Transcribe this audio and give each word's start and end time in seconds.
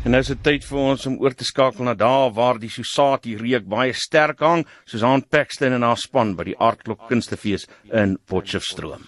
En 0.00 0.14
nou 0.14 0.22
is 0.24 0.30
dit 0.32 0.38
tyd 0.40 0.64
vir 0.64 0.78
ons 0.80 1.02
om 1.10 1.18
oor 1.20 1.34
te 1.36 1.44
skakel 1.44 1.84
na 1.84 1.92
daar 1.92 2.30
waar 2.32 2.56
die 2.62 2.70
Susati 2.72 3.34
reuk 3.36 3.66
baie 3.68 3.92
sterk 3.92 4.40
hang, 4.40 4.64
soos 4.88 5.04
aan 5.04 5.26
Paxton 5.28 5.76
en 5.76 5.84
haar 5.84 6.00
span 6.00 6.32
by 6.38 6.48
die 6.48 6.56
Aardklok 6.56 7.04
Kunstefees 7.10 7.68
in 7.92 8.16
Potchefstroom. 8.24 9.04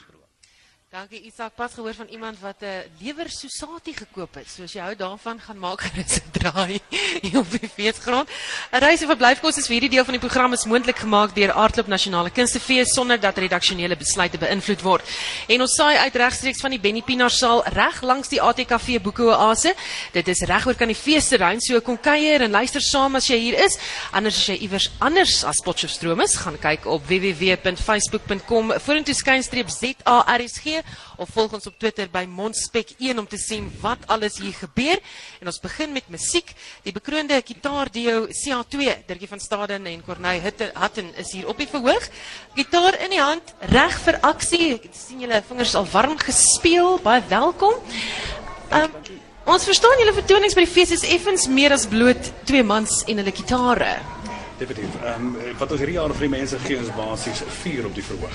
Dankie 0.93 1.23
Isak, 1.25 1.55
pas 1.57 1.73
gehoor 1.73 1.95
van 1.95 2.07
iemand 2.13 2.37
wat 2.41 2.61
'n 2.61 2.85
lewer 3.01 3.31
Susati 3.31 3.95
gekoop 3.95 4.35
het. 4.35 4.51
So 4.51 4.63
as 4.63 4.73
jy 4.73 4.81
hou 4.81 4.95
daarvan, 4.95 5.41
gaan 5.41 5.59
maak 5.59 5.81
gerus 5.81 6.21
'n 6.21 6.31
draai 6.31 6.81
hier 7.23 7.39
op 7.39 7.51
die 7.51 7.69
feesgrond. 7.69 8.29
'n 8.73 8.79
Reis 8.79 9.01
en 9.01 9.07
verblyfkos 9.07 9.57
is 9.57 9.67
vir 9.67 9.73
hierdie 9.81 9.91
deel 9.91 10.05
van 10.05 10.13
die 10.13 10.21
program 10.21 10.53
is 10.53 10.65
moontlik 10.65 10.99
gemaak 10.99 11.35
deur 11.35 11.53
Aardklop 11.53 11.87
Nasionale 11.87 12.31
Kunstefees 12.31 12.93
sonder 12.93 13.21
dat 13.21 13.39
redaksionele 13.39 13.97
besluite 13.97 14.39
beïnvloed 14.39 14.83
word. 14.83 15.03
En 15.49 15.61
ons 15.61 15.75
saai 15.75 15.97
uit 15.97 16.15
regstreeks 16.15 16.61
van 16.61 16.71
die 16.71 16.81
Benny 16.81 17.01
Pinaar 17.01 17.31
saal 17.31 17.65
reg 17.65 18.03
langs 18.03 18.29
die 18.29 18.43
ATKV 18.43 19.01
Boeke 19.01 19.23
Oase. 19.23 19.75
Dit 20.13 20.29
is 20.29 20.41
regoor 20.41 20.75
kan 20.75 20.89
die 20.89 20.97
feesterrein, 20.97 21.61
so 21.61 21.81
kom 21.81 22.01
kuier 22.01 22.43
en 22.43 22.51
luister 22.51 22.81
saam 22.81 23.17
as 23.17 23.29
jy 23.29 23.39
hier 23.39 23.65
is. 23.65 23.79
Anders 24.11 24.37
as 24.37 24.47
jy 24.47 24.59
iewers 24.61 24.91
anders 24.99 25.43
as 25.45 25.61
Potchefstroom 25.65 26.21
is, 26.21 26.37
gaan 26.37 26.59
kyk 26.59 26.85
op 26.87 27.07
www.facebook.com 27.07 28.73
vorentoe 28.79 29.15
skynstreep 29.15 29.71
ZARSG 29.71 30.82
of 31.17 31.31
volg 31.35 31.53
ons 31.59 31.67
op 31.67 31.79
Twitter 31.79 32.09
by 32.13 32.25
Mondspek1 32.29 33.19
om 33.19 33.29
te 33.29 33.39
sien 33.41 33.69
wat 33.81 34.05
alles 34.13 34.39
hier 34.43 34.55
gebeur. 34.57 35.01
En 35.41 35.51
ons 35.51 35.61
begin 35.63 35.93
met 35.93 36.09
musiek. 36.13 36.55
Die 36.87 36.95
bekroonde 36.95 37.41
gitaarduo 37.45 38.27
CA2, 38.29 39.07
Dirkie 39.07 39.29
van 39.29 39.41
Staden 39.41 39.87
en 39.87 40.05
Corneille 40.05 40.43
Hutton 40.45 41.13
is 41.17 41.33
hier 41.33 41.49
op 41.49 41.59
die 41.59 41.69
verhoog. 41.69 42.09
Gitaar 42.55 42.99
in 43.05 43.15
die 43.15 43.23
hand, 43.23 43.55
reg 43.73 43.99
vir 44.07 44.21
aksie. 44.23 44.73
Ek 44.79 44.97
sien 44.97 45.23
julle 45.25 45.43
vingers 45.49 45.77
al 45.79 45.89
warm 45.93 46.17
gespeel. 46.21 46.99
Baie 47.05 47.23
welkom. 47.29 47.79
Um, 48.73 48.99
ons 49.53 49.67
verstaan 49.69 50.01
julle 50.01 50.17
vertonings 50.17 50.57
by 50.57 50.65
die 50.65 50.75
fees 50.75 50.95
is 50.95 51.05
effens 51.05 51.49
meer 51.51 51.75
as 51.75 51.89
bloot 51.91 52.33
twee 52.49 52.65
mans 52.65 53.03
en 53.11 53.23
hulle 53.23 53.35
gitare. 53.37 53.97
Definitief. 54.63 54.95
Um, 55.03 55.33
wat 55.59 55.73
ons 55.75 55.81
hierdie 55.83 55.97
jaar 55.97 56.13
vir 56.15 56.29
die 56.29 56.31
mense 56.31 56.59
gee 56.63 56.79
is 56.79 56.91
basies 56.95 57.41
vier 57.63 57.87
op 57.89 57.97
die 57.97 58.05
verhoog. 58.07 58.35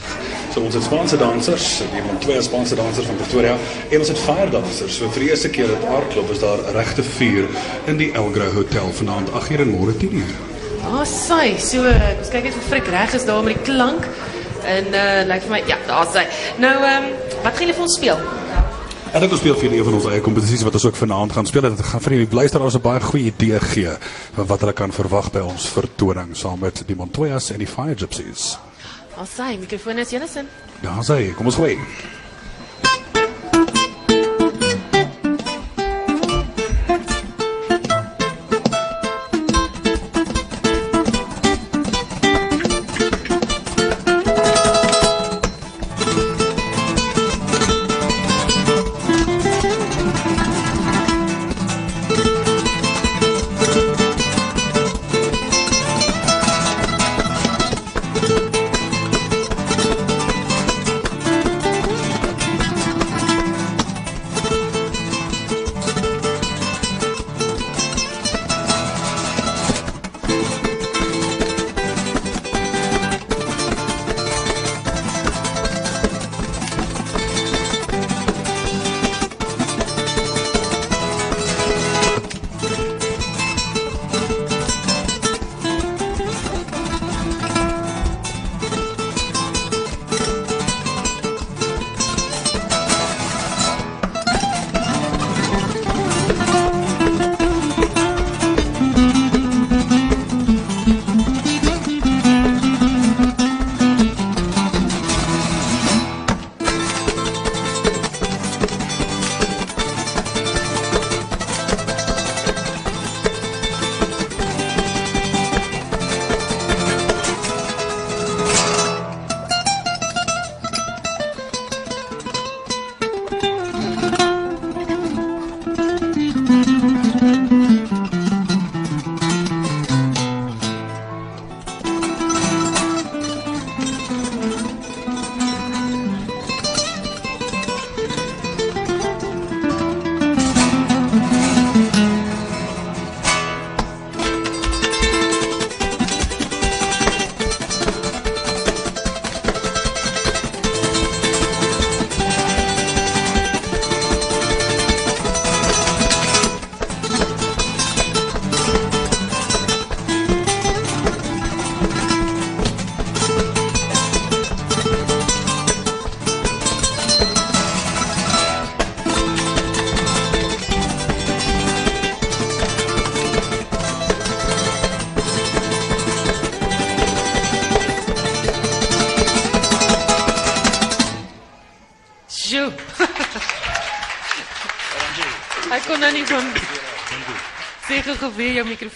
So 0.52 0.60
ons 0.66 0.76
het 0.76 0.84
Spaanse 0.84 1.20
dansers, 1.22 1.68
die 1.94 2.02
van 2.04 2.20
twee 2.26 2.42
Spaanse 2.44 2.76
dansers 2.76 3.08
van 3.08 3.20
Pretoria 3.22 3.54
en 3.88 4.04
ons 4.04 4.12
het 4.12 4.20
fire 4.26 4.50
dansers. 4.52 4.98
So 5.00 5.08
vir 5.16 5.24
die 5.24 5.30
eerste 5.32 5.52
keer 5.56 5.72
het 5.72 5.86
Aardklop 5.88 6.34
is 6.34 6.42
daar 6.44 6.66
regte 6.76 7.06
vier 7.16 7.48
in 7.88 8.02
die 8.02 8.10
Elgrou 8.12 8.50
Hotel 8.58 8.92
vanaand 9.00 9.32
8uur 9.40 9.64
en 9.64 9.72
môre 9.72 9.96
10uur. 10.02 10.34
Ah, 10.90 11.06
sy. 11.08 11.54
So 11.64 11.86
ons 11.88 12.34
kyk 12.34 12.50
net 12.50 12.60
vir 12.60 12.68
Frik 12.74 12.92
reg 12.98 13.16
is 13.16 13.28
daar 13.30 13.48
met 13.48 13.56
die 13.56 13.70
klank. 13.72 14.10
En 14.68 14.92
uh 14.92 15.24
lyk 15.32 15.48
vir 15.48 15.56
my 15.56 15.62
ja, 15.70 15.80
daar's 15.88 16.18
hy. 16.20 16.28
Nou 16.60 16.76
ehm 16.82 17.08
um, 17.08 17.40
wat 17.46 17.54
gaan 17.54 17.68
julle 17.70 17.80
vir 17.80 17.88
ons 17.88 17.98
speel? 18.02 18.28
En 19.16 19.24
ek 19.24 19.34
speel 19.40 19.56
vir 19.56 19.74
een 19.74 19.86
van 19.88 19.96
ons 19.96 20.06
eie 20.12 20.22
kompetisies 20.24 20.64
wat 20.68 20.76
ons 20.76 20.86
ook 20.90 20.98
vanaand 21.00 21.32
gaan 21.32 21.48
speel. 21.48 21.64
Dit 21.70 21.86
gaan 21.90 22.02
vir 22.04 22.16
die 22.16 22.28
luisteraars 22.36 22.76
'n 22.76 22.82
baie 22.82 23.02
goeie 23.02 23.32
idee 23.32 23.60
gee 23.60 23.94
van 24.36 24.46
wat 24.46 24.60
hulle 24.60 24.74
kan 24.74 24.92
verwag 24.92 25.32
by 25.32 25.40
ons 25.40 25.70
vertoning 25.70 26.36
saam 26.36 26.60
met 26.60 26.84
die 26.88 26.96
Montoyas 26.96 27.52
en 27.52 27.60
die 27.60 27.68
Fire 27.68 27.96
Gypsies. 27.96 28.58
Ons 29.18 29.30
sê 29.40 29.58
mikrofoon 29.60 29.98
is 29.98 30.10
Jennison. 30.10 30.48
Daar 30.82 31.04
sê, 31.04 31.36
kom 31.36 31.46
ons 31.46 31.56
gooi. 31.56 31.78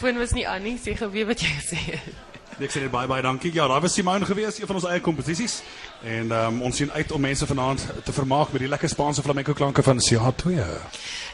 Mikrofoon 0.01 0.19
was 0.19 0.33
nie 0.33 0.47
aan 0.47 0.63
nie. 0.63 0.77
Sê 0.81 0.95
gou 0.97 1.09
weer 1.11 1.27
wat 1.29 1.41
jy 1.41 1.49
gesê 1.59 1.77
het. 1.77 2.09
Ek 2.61 2.73
sê 2.73 2.81
net 2.81 2.91
baie 2.93 3.09
baie 3.09 3.21
dankie. 3.21 3.51
Ja, 3.53 3.67
daar 3.69 3.81
was 3.81 3.93
Simone 3.93 4.25
gewees, 4.25 4.59
een 4.59 4.67
van 4.69 4.75
ons 4.75 4.85
eie 4.89 5.01
komposisies. 5.01 5.60
En 6.01 6.31
um, 6.31 6.61
ons 6.65 6.75
sien 6.75 6.91
uit 6.91 7.11
om 7.11 7.21
mense 7.21 7.45
vanaand 7.45 7.83
te 8.03 8.13
vermaak 8.13 8.51
met 8.51 8.63
die 8.63 8.69
lekker 8.69 8.89
Spaanse 8.89 9.21
flamenco 9.21 9.53
klanke 9.53 9.83
van 9.85 9.99
CH2. 10.01 10.63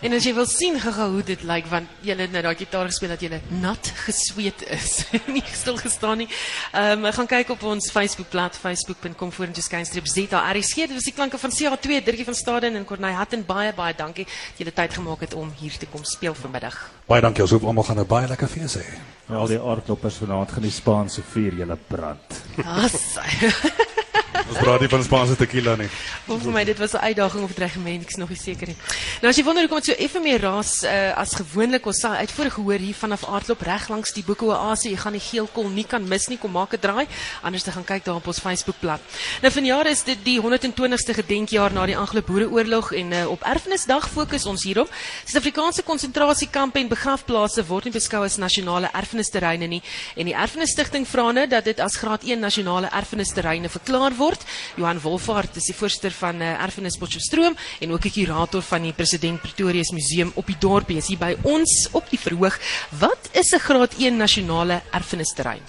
En 0.04 0.14
as 0.14 0.26
jy 0.28 0.34
wil 0.36 0.46
sien 0.46 0.76
gou 0.80 1.08
hoe 1.14 1.24
dit 1.24 1.44
lyk 1.48 1.70
want 1.72 1.88
jy 2.04 2.18
het 2.20 2.34
nou 2.34 2.42
daai 2.44 2.56
gitaar 2.60 2.90
gespeel 2.90 3.14
dat 3.16 3.24
jy 3.24 3.40
nat 3.62 3.92
gesweet 4.04 4.66
is. 4.76 5.06
nie 5.36 5.44
stil 5.48 5.80
gestaan 5.80 6.20
nie. 6.24 6.28
Um, 6.76 7.08
gaan 7.16 7.30
kyk 7.32 7.54
op 7.56 7.64
ons 7.64 7.88
Facebookblad 7.96 8.60
facebook.com 8.60 9.32
vorentoe 9.32 9.64
skynstreep 9.64 10.10
ZARSG. 10.12 10.90
Dit 10.92 10.98
was 11.00 11.08
die 11.08 11.16
klanke 11.16 11.40
van 11.40 11.56
CH2, 11.56 12.04
Dirkie 12.04 12.28
van 12.28 12.36
Staden 12.36 12.76
en 12.76 12.86
Corneille 12.86 13.18
Hatten. 13.18 13.46
Baie 13.48 13.72
baie 13.74 13.96
dankie 13.96 14.28
dat 14.28 14.60
julle 14.60 14.76
tyd 14.76 14.98
gemaak 15.00 15.24
het 15.24 15.34
om 15.34 15.54
hier 15.62 15.78
te 15.80 15.88
kom 15.88 16.04
speel 16.04 16.36
vanmiddag. 16.36 16.76
Baie 17.08 17.24
dankie. 17.24 17.48
Ons 17.48 17.56
hoop 17.56 17.64
almal 17.72 17.88
gaan 17.88 18.04
'n 18.04 18.08
baie 18.08 18.28
lekker 18.28 18.52
fees 18.52 18.76
hê. 18.76 18.86
Al 19.32 19.48
die 19.48 19.60
aardkloppers 19.60 20.20
vanaand 20.20 20.52
gaan 20.52 20.64
die 20.64 20.72
Spaanse 20.72 21.24
vuur 21.24 21.56
julle 21.56 21.78
brand. 21.88 22.44
Haai. 22.64 24.04
Ons 24.48 24.58
praat 24.58 24.80
nie 24.84 24.90
van 24.92 25.04
Spaanse 25.04 25.36
tequila 25.36 25.76
nie. 25.76 25.88
Of 26.28 26.42
vir 26.44 26.54
my 26.54 26.64
dit 26.64 26.78
was 26.78 26.94
'n 26.94 27.04
uitdaging 27.04 27.44
of 27.44 27.54
dreigement, 27.54 28.04
ek's 28.04 28.18
nog 28.18 28.30
nie 28.30 28.38
seker 28.38 28.68
nie. 28.68 28.76
Nou 29.22 29.30
as 29.30 29.38
jy 29.38 29.44
wonder 29.44 29.64
hoekom 29.64 29.82
dit 29.82 29.86
so 29.86 30.04
effe 30.04 30.20
meer 30.20 30.42
raas 30.42 30.84
uh, 30.84 31.18
as 31.18 31.34
gewoonlik, 31.36 31.86
ons 31.86 32.00
sal 32.00 32.12
uitvoer 32.12 32.52
gehoor 32.52 32.80
hier 32.80 32.94
vanaf 32.94 33.26
aardloop 33.26 33.62
reg 33.62 33.88
langs 33.90 34.14
die 34.14 34.24
Boeke 34.24 34.46
Oase. 34.46 34.90
Jy 34.90 34.98
gaan 34.98 35.14
die 35.14 35.22
geelkol 35.22 35.70
nie 35.70 35.86
kan 35.86 36.08
mis 36.08 36.28
nie. 36.28 36.38
Kom 36.38 36.52
maak 36.52 36.74
'n 36.74 36.80
draai. 36.80 37.08
Anders 37.42 37.64
te 37.64 37.72
gaan 37.72 37.84
kyk 37.84 38.06
daar 38.06 38.16
op 38.16 38.28
ons 38.28 38.40
Facebookblad. 38.40 39.00
Nou 39.42 39.52
vanjaar 39.52 39.88
is 39.88 40.04
dit 40.04 40.18
die 40.24 40.40
120ste 40.42 41.14
gedenkjaar 41.14 41.74
na 41.74 41.86
die 41.86 41.98
Anglo-Boereoorlog 41.98 42.92
en 42.94 43.12
uh, 43.12 43.30
op 43.30 43.42
Erfenisdag 43.44 44.10
fokus 44.10 44.46
ons 44.46 44.64
hierop. 44.64 44.90
Suid-Afrikaanse 45.26 45.84
konsentrasiekampe 45.84 46.80
en 46.80 46.88
begrafplaase 46.88 47.66
word 47.66 47.86
nie 47.86 47.94
beskou 47.94 48.24
as 48.24 48.38
nasionale 48.38 48.90
erfenisterreine 48.94 49.68
nie 49.68 49.82
en 50.16 50.26
die 50.26 50.36
Erfenisstigting 50.36 51.08
vra 51.08 51.32
nou 51.32 51.48
dat 51.48 51.66
dit 51.66 51.80
as 51.80 51.98
graad 51.98 52.24
1 52.24 52.40
nasionale 52.40 52.90
erfenisterreine 52.92 53.70
verklaar 53.70 54.16
word. 54.18 54.44
Johan 54.76 55.00
Wolfhard 55.02 55.56
is 55.56 55.70
die 55.70 55.76
voorsteur 55.76 56.12
van 56.12 56.42
uh, 56.42 56.64
Erfenis 56.64 56.98
Potchefstroom 56.98 57.56
en 57.80 57.92
ook 57.92 58.02
die 58.02 58.12
kurator 58.12 58.62
van 58.62 58.82
die 58.82 58.94
President 58.94 59.42
Pretorius 59.42 59.94
Museum 59.96 60.32
op 60.36 60.48
die 60.48 60.58
dorp 60.60 60.90
is 60.90 61.08
hier 61.08 61.22
by 61.22 61.36
ons 61.44 61.88
op 61.92 62.10
die 62.10 62.20
verhoog. 62.20 62.60
Wat 63.00 63.30
is 63.32 63.54
'n 63.54 63.60
graad 63.60 63.94
1 63.98 64.18
nasionale 64.18 64.82
erfenisterrein? 64.92 65.62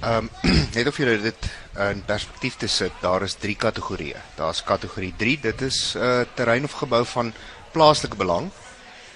Ehm 0.00 0.28
net 0.76 0.86
of 0.86 0.96
jy 0.96 1.16
dit 1.22 1.50
in 1.90 2.02
perspektief 2.06 2.56
te 2.56 2.66
sit, 2.66 2.92
daar 3.00 3.22
is 3.22 3.34
drie 3.34 3.56
kategorieë. 3.56 4.16
Daar's 4.36 4.62
kategorie 4.62 5.14
3, 5.16 5.38
dit 5.40 5.60
is 5.62 5.94
'n 5.94 5.98
uh, 5.98 6.24
terrein 6.34 6.64
of 6.64 6.72
gebou 6.72 7.04
van 7.04 7.32
plaaslike 7.72 8.16
belang 8.16 8.50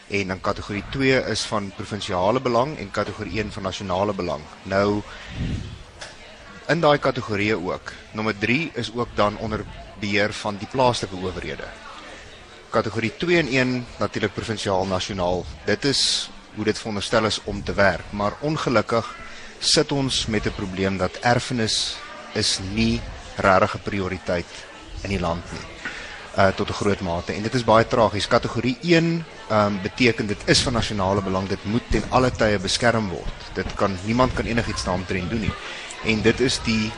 en 0.09 0.27
dan 0.27 0.41
kategorie 0.41 0.85
2 0.91 1.25
is 1.33 1.43
van 1.49 1.73
provinsiale 1.77 2.41
belang 2.41 2.79
en 2.79 2.91
kategorie 2.91 3.39
1 3.39 3.53
van 3.53 3.63
nasionale 3.63 4.13
belang. 4.13 4.43
Nou 4.63 5.03
in 6.69 6.81
daai 6.81 6.99
kategorieë 6.99 7.55
ook. 7.55 7.93
Nommer 8.13 8.39
3 8.39 8.71
is 8.75 8.91
ook 8.95 9.09
dan 9.15 9.37
onder 9.39 9.65
beheer 10.01 10.33
van 10.33 10.57
die 10.57 10.69
plaaslike 10.71 11.17
owerhede. 11.17 11.67
Kategorie 12.71 13.13
2 13.17 13.39
en 13.39 13.49
1 13.49 13.87
natuurlik 13.99 14.35
provinsiaal 14.35 14.87
nasionaal. 14.87 15.45
Dit 15.65 15.85
is 15.85 16.31
hoe 16.55 16.65
dit 16.65 16.79
veronderstel 16.79 17.25
is 17.25 17.41
om 17.45 17.63
te 17.65 17.75
werk, 17.75 18.05
maar 18.11 18.33
ongelukkig 18.41 19.15
sit 19.59 19.93
ons 19.93 20.27
met 20.27 20.47
'n 20.47 20.55
probleem 20.55 20.97
dat 20.97 21.19
erfenis 21.21 21.97
is 22.35 22.59
nie 22.75 23.01
regtig 23.37 23.75
'n 23.75 23.83
prioriteit 23.83 24.53
in 25.03 25.11
die 25.11 25.21
land 25.21 25.45
nie. 25.53 25.67
Uh 26.37 26.49
tot 26.49 26.69
'n 26.69 26.73
groot 26.73 27.01
mate 27.01 27.33
en 27.33 27.43
dit 27.43 27.55
is 27.55 27.65
baie 27.65 27.87
tragies. 27.87 28.27
Kategorie 28.27 28.79
1 28.83 29.25
ehm 29.49 29.67
um, 29.67 29.83
beteken 29.83 30.27
dit 30.27 30.43
is 30.45 30.61
van 30.61 30.73
nasionale 30.73 31.23
belang. 31.23 31.49
Dit 31.49 31.65
moet 31.65 31.83
ten 31.91 32.03
alle 32.09 32.31
tye 32.31 32.59
beskerm 32.59 33.09
word. 33.09 33.39
Dit 33.55 33.75
kan 33.75 33.99
niemand 34.05 34.33
kan 34.33 34.45
enigiets 34.45 34.85
daaromtrent 34.85 35.31
doen 35.31 35.41
nie. 35.41 35.55
En 36.05 36.23
dit 36.23 36.41
is 36.41 36.59
die 36.67 36.93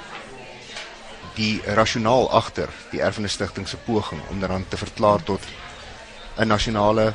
die 1.35 1.61
rasionaal 1.75 2.29
agter 2.31 2.71
die 2.93 3.01
erfenisstigting 3.03 3.67
se 3.69 3.77
poging 3.77 4.21
om 4.31 4.41
dan 4.41 4.65
te 4.69 4.77
verklaar 4.77 5.23
tot 5.23 5.41
'n 6.37 6.47
nasionale 6.47 7.13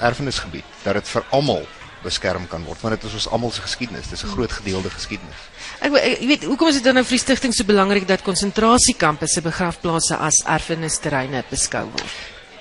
erfenisgebied 0.00 0.64
dat 0.82 0.94
dit 0.94 1.08
vir 1.08 1.24
almal 1.30 1.66
beskerm 2.02 2.48
kan 2.48 2.64
word 2.64 2.80
want 2.80 2.94
dit 2.94 3.04
is 3.04 3.14
ons 3.14 3.28
almal 3.28 3.50
se 3.50 3.60
geskiedenis 3.60 4.08
dis 4.08 4.24
'n 4.24 4.32
groot 4.32 4.52
gedeelde 4.52 4.90
geskiedenis. 4.90 5.36
Ek 5.80 5.92
jy 5.92 6.26
weet 6.26 6.44
hoekom 6.44 6.68
is 6.68 6.74
dit 6.74 6.84
dan 6.84 6.94
nou 6.94 7.04
vir 7.04 7.16
die 7.16 7.24
stigting 7.24 7.54
so 7.54 7.64
belangrik 7.64 8.08
dat 8.08 8.22
konsentrasiekampe 8.22 9.26
se 9.26 9.40
begrafplaase 9.40 10.16
as 10.16 10.42
erfenisterreine 10.44 11.44
beskou 11.50 11.84
word? 11.84 12.14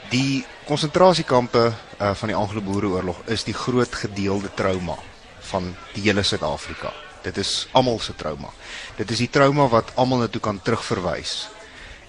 Die 0.09 0.45
konsentrasiekampe 0.65 1.73
uh, 2.01 2.13
van 2.15 2.27
die 2.27 2.35
Anglo-Boereoorlog 2.35 3.21
is 3.25 3.43
die 3.43 3.53
groot 3.53 3.95
gedeelde 3.95 4.49
trauma 4.55 4.97
van 5.39 5.75
die 5.93 6.01
hele 6.01 6.23
Suid-Afrika 6.23 7.08
dit 7.23 7.37
is 7.37 7.67
almal 7.71 7.99
se 7.99 8.15
trauma 8.15 8.51
dit 8.97 9.11
is 9.11 9.17
die 9.17 9.29
trauma 9.29 9.67
wat 9.67 9.91
almal 9.95 10.23
na 10.23 10.27
toe 10.27 10.41
kan 10.41 10.61
terugverwys 10.61 11.47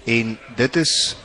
en 0.05 0.37
dit 0.55 0.75
is 0.75 1.15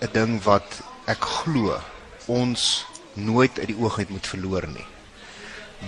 'n 0.00 0.12
ding 0.12 0.42
wat 0.42 0.82
ek 1.06 1.20
glo 1.20 1.80
ons 2.26 2.84
nooit 3.14 3.58
uit 3.58 3.70
die 3.70 3.78
oog 3.78 3.98
uit 3.98 4.10
moet 4.10 4.26
verloor 4.26 4.66
nie. 4.68 4.86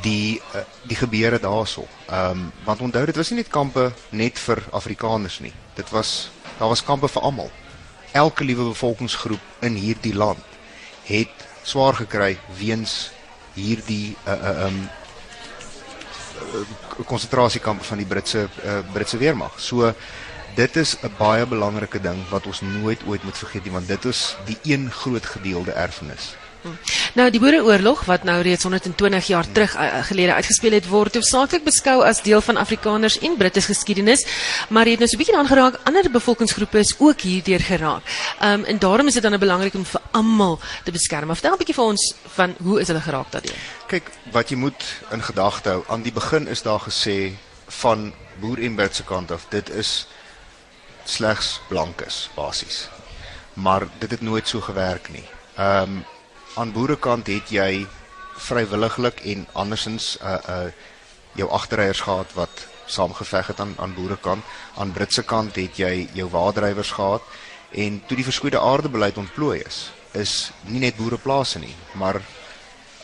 Die 0.04 0.40
uh, 0.54 0.62
die 0.88 0.96
gebeure 0.96 1.40
daarso. 1.40 1.86
Ehm 2.06 2.30
um, 2.30 2.52
want 2.64 2.80
onthou 2.80 3.04
dit 3.06 3.16
was 3.16 3.30
nie 3.30 3.40
net 3.42 3.52
kampe 3.52 3.92
net 4.10 4.38
vir 4.38 4.62
Afrikaners 4.70 5.38
nie. 5.40 5.52
Dit 5.74 5.90
was 5.90 6.30
daar 6.58 6.68
was 6.68 6.84
kampe 6.84 7.08
vir 7.08 7.22
almal. 7.22 7.50
Elke 8.12 8.44
liewe 8.44 8.68
bevolkingsgroep 8.72 9.40
in 9.60 9.74
hierdie 9.74 10.14
land 10.14 10.44
het 11.04 11.46
swaar 11.62 11.94
gekry 11.94 12.38
weens 12.58 13.10
hierdie 13.54 14.16
uh 14.26 14.32
uh 14.32 14.66
um 14.66 14.88
konsentrasiekampe 17.04 17.84
van 17.84 17.98
die 17.98 18.06
Britse 18.06 18.48
uh, 18.64 18.78
Britse 18.92 19.18
weermag. 19.18 19.60
So 19.60 19.92
dit 20.54 20.76
is 20.76 20.96
'n 21.02 21.12
baie 21.18 21.46
belangrike 21.46 22.00
ding 22.00 22.28
wat 22.30 22.46
ons 22.46 22.60
nooit 22.60 23.00
ooit 23.06 23.24
moet 23.24 23.38
vergeet 23.38 23.64
nie 23.64 23.72
want 23.72 23.88
dit 23.88 24.04
is 24.04 24.36
die 24.44 24.58
een 24.62 24.90
groot 24.90 25.26
gedeelde 25.26 25.72
erfenis. 25.72 26.36
Nou 27.16 27.30
die 27.30 27.40
Boereoorlog 27.40 28.04
wat 28.04 28.24
nou 28.28 28.42
reeds 28.42 28.62
120 28.62 29.26
jaar 29.26 29.46
terug 29.52 29.76
uh, 29.76 30.02
gelede 30.04 30.34
uitgespeel 30.34 30.72
het 30.72 30.88
word 30.88 31.14
hoofsaaklik 31.14 31.64
beskou 31.64 32.02
as 32.04 32.22
deel 32.22 32.40
van 32.40 32.56
Afrikaners 32.56 33.18
en 33.18 33.36
Britte 33.36 33.60
geskiedenis, 33.60 34.26
maar 34.68 34.86
het 34.86 34.98
nou 34.98 35.08
so 35.08 35.16
'n 35.16 35.18
bietjie 35.18 35.36
aangeraak 35.36 35.80
ander 35.84 36.10
bevolkingsgroepe 36.10 36.78
is 36.78 36.94
ook 36.98 37.20
hierdeur 37.20 37.60
geraak. 37.60 38.02
Um 38.42 38.64
en 38.64 38.78
daarom 38.78 39.06
is 39.06 39.14
dit 39.14 39.22
dan 39.22 39.30
nou 39.30 39.40
belangrik 39.40 39.74
om 39.74 39.84
vir 39.84 40.00
almal 40.10 40.60
te 40.84 40.90
beskerm. 40.90 41.28
Vertel 41.28 41.52
'n 41.52 41.58
bietjie 41.58 41.74
vir 41.74 41.84
ons 41.84 42.14
van 42.34 42.54
hoe 42.62 42.80
is 42.80 42.86
hulle 42.86 43.00
geraak 43.00 43.30
daardeur? 43.30 43.56
Kyk, 43.86 44.10
wat 44.32 44.48
jy 44.50 44.56
moet 44.56 44.84
in 45.10 45.22
gedagte 45.22 45.68
hou, 45.68 45.84
aan 45.88 46.02
die 46.02 46.12
begin 46.12 46.48
is 46.48 46.62
daar 46.62 46.80
gesê 46.80 47.32
van 47.68 48.12
boer 48.40 48.58
en 48.58 48.74
Britse 48.74 49.04
kant 49.04 49.30
af, 49.30 49.46
dit 49.48 49.70
is 49.70 50.06
slegs 51.04 51.60
blankes 51.68 52.30
basies. 52.34 52.88
Maar 53.52 53.86
dit 53.98 54.10
het 54.10 54.20
nooit 54.20 54.48
so 54.48 54.60
gewerk 54.60 55.08
nie. 55.08 55.24
Ehm 55.56 55.82
um, 55.82 56.04
aan 56.56 56.72
boerekant 56.72 57.26
het 57.26 57.50
jy 57.52 57.86
vrywilliglik 58.48 59.20
en 59.32 59.46
andersins 59.52 60.16
uh, 60.22 60.38
uh 60.48 60.68
jou 61.36 61.50
agterryers 61.52 62.00
gehad 62.00 62.30
wat 62.32 62.62
saamgeveg 62.88 63.46
het 63.46 63.60
aan 63.60 63.74
aan 63.76 63.94
boerekant. 63.94 64.44
Aan 64.76 64.92
Britse 64.92 65.22
kant 65.22 65.56
het 65.56 65.76
jy 65.76 66.08
jou 66.12 66.28
waardrywers 66.32 66.90
gehad 66.96 67.22
en 67.70 67.98
toe 68.06 68.16
die 68.16 68.24
verskoeide 68.24 68.60
aardebeleid 68.60 69.18
ontplooi 69.20 69.60
is, 69.60 69.90
is 70.12 70.52
nie 70.64 70.80
net 70.80 70.96
boereplase 70.96 71.58
nie, 71.58 71.74
maar 71.92 72.22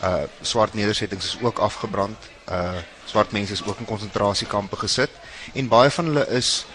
uh 0.01 0.23
swart 0.41 0.73
nedersettings 0.73 1.25
is 1.25 1.37
ook 1.41 1.59
afgebrand. 1.59 2.17
Uh 2.49 2.81
swart 3.05 3.31
mense 3.31 3.53
is 3.53 3.63
ook 3.65 3.79
in 3.79 3.85
konsentrasiekampe 3.85 4.75
gesit 4.75 5.11
en 5.53 5.67
baie 5.67 5.89
van 5.89 6.05
hulle 6.05 6.25
is 6.27 6.65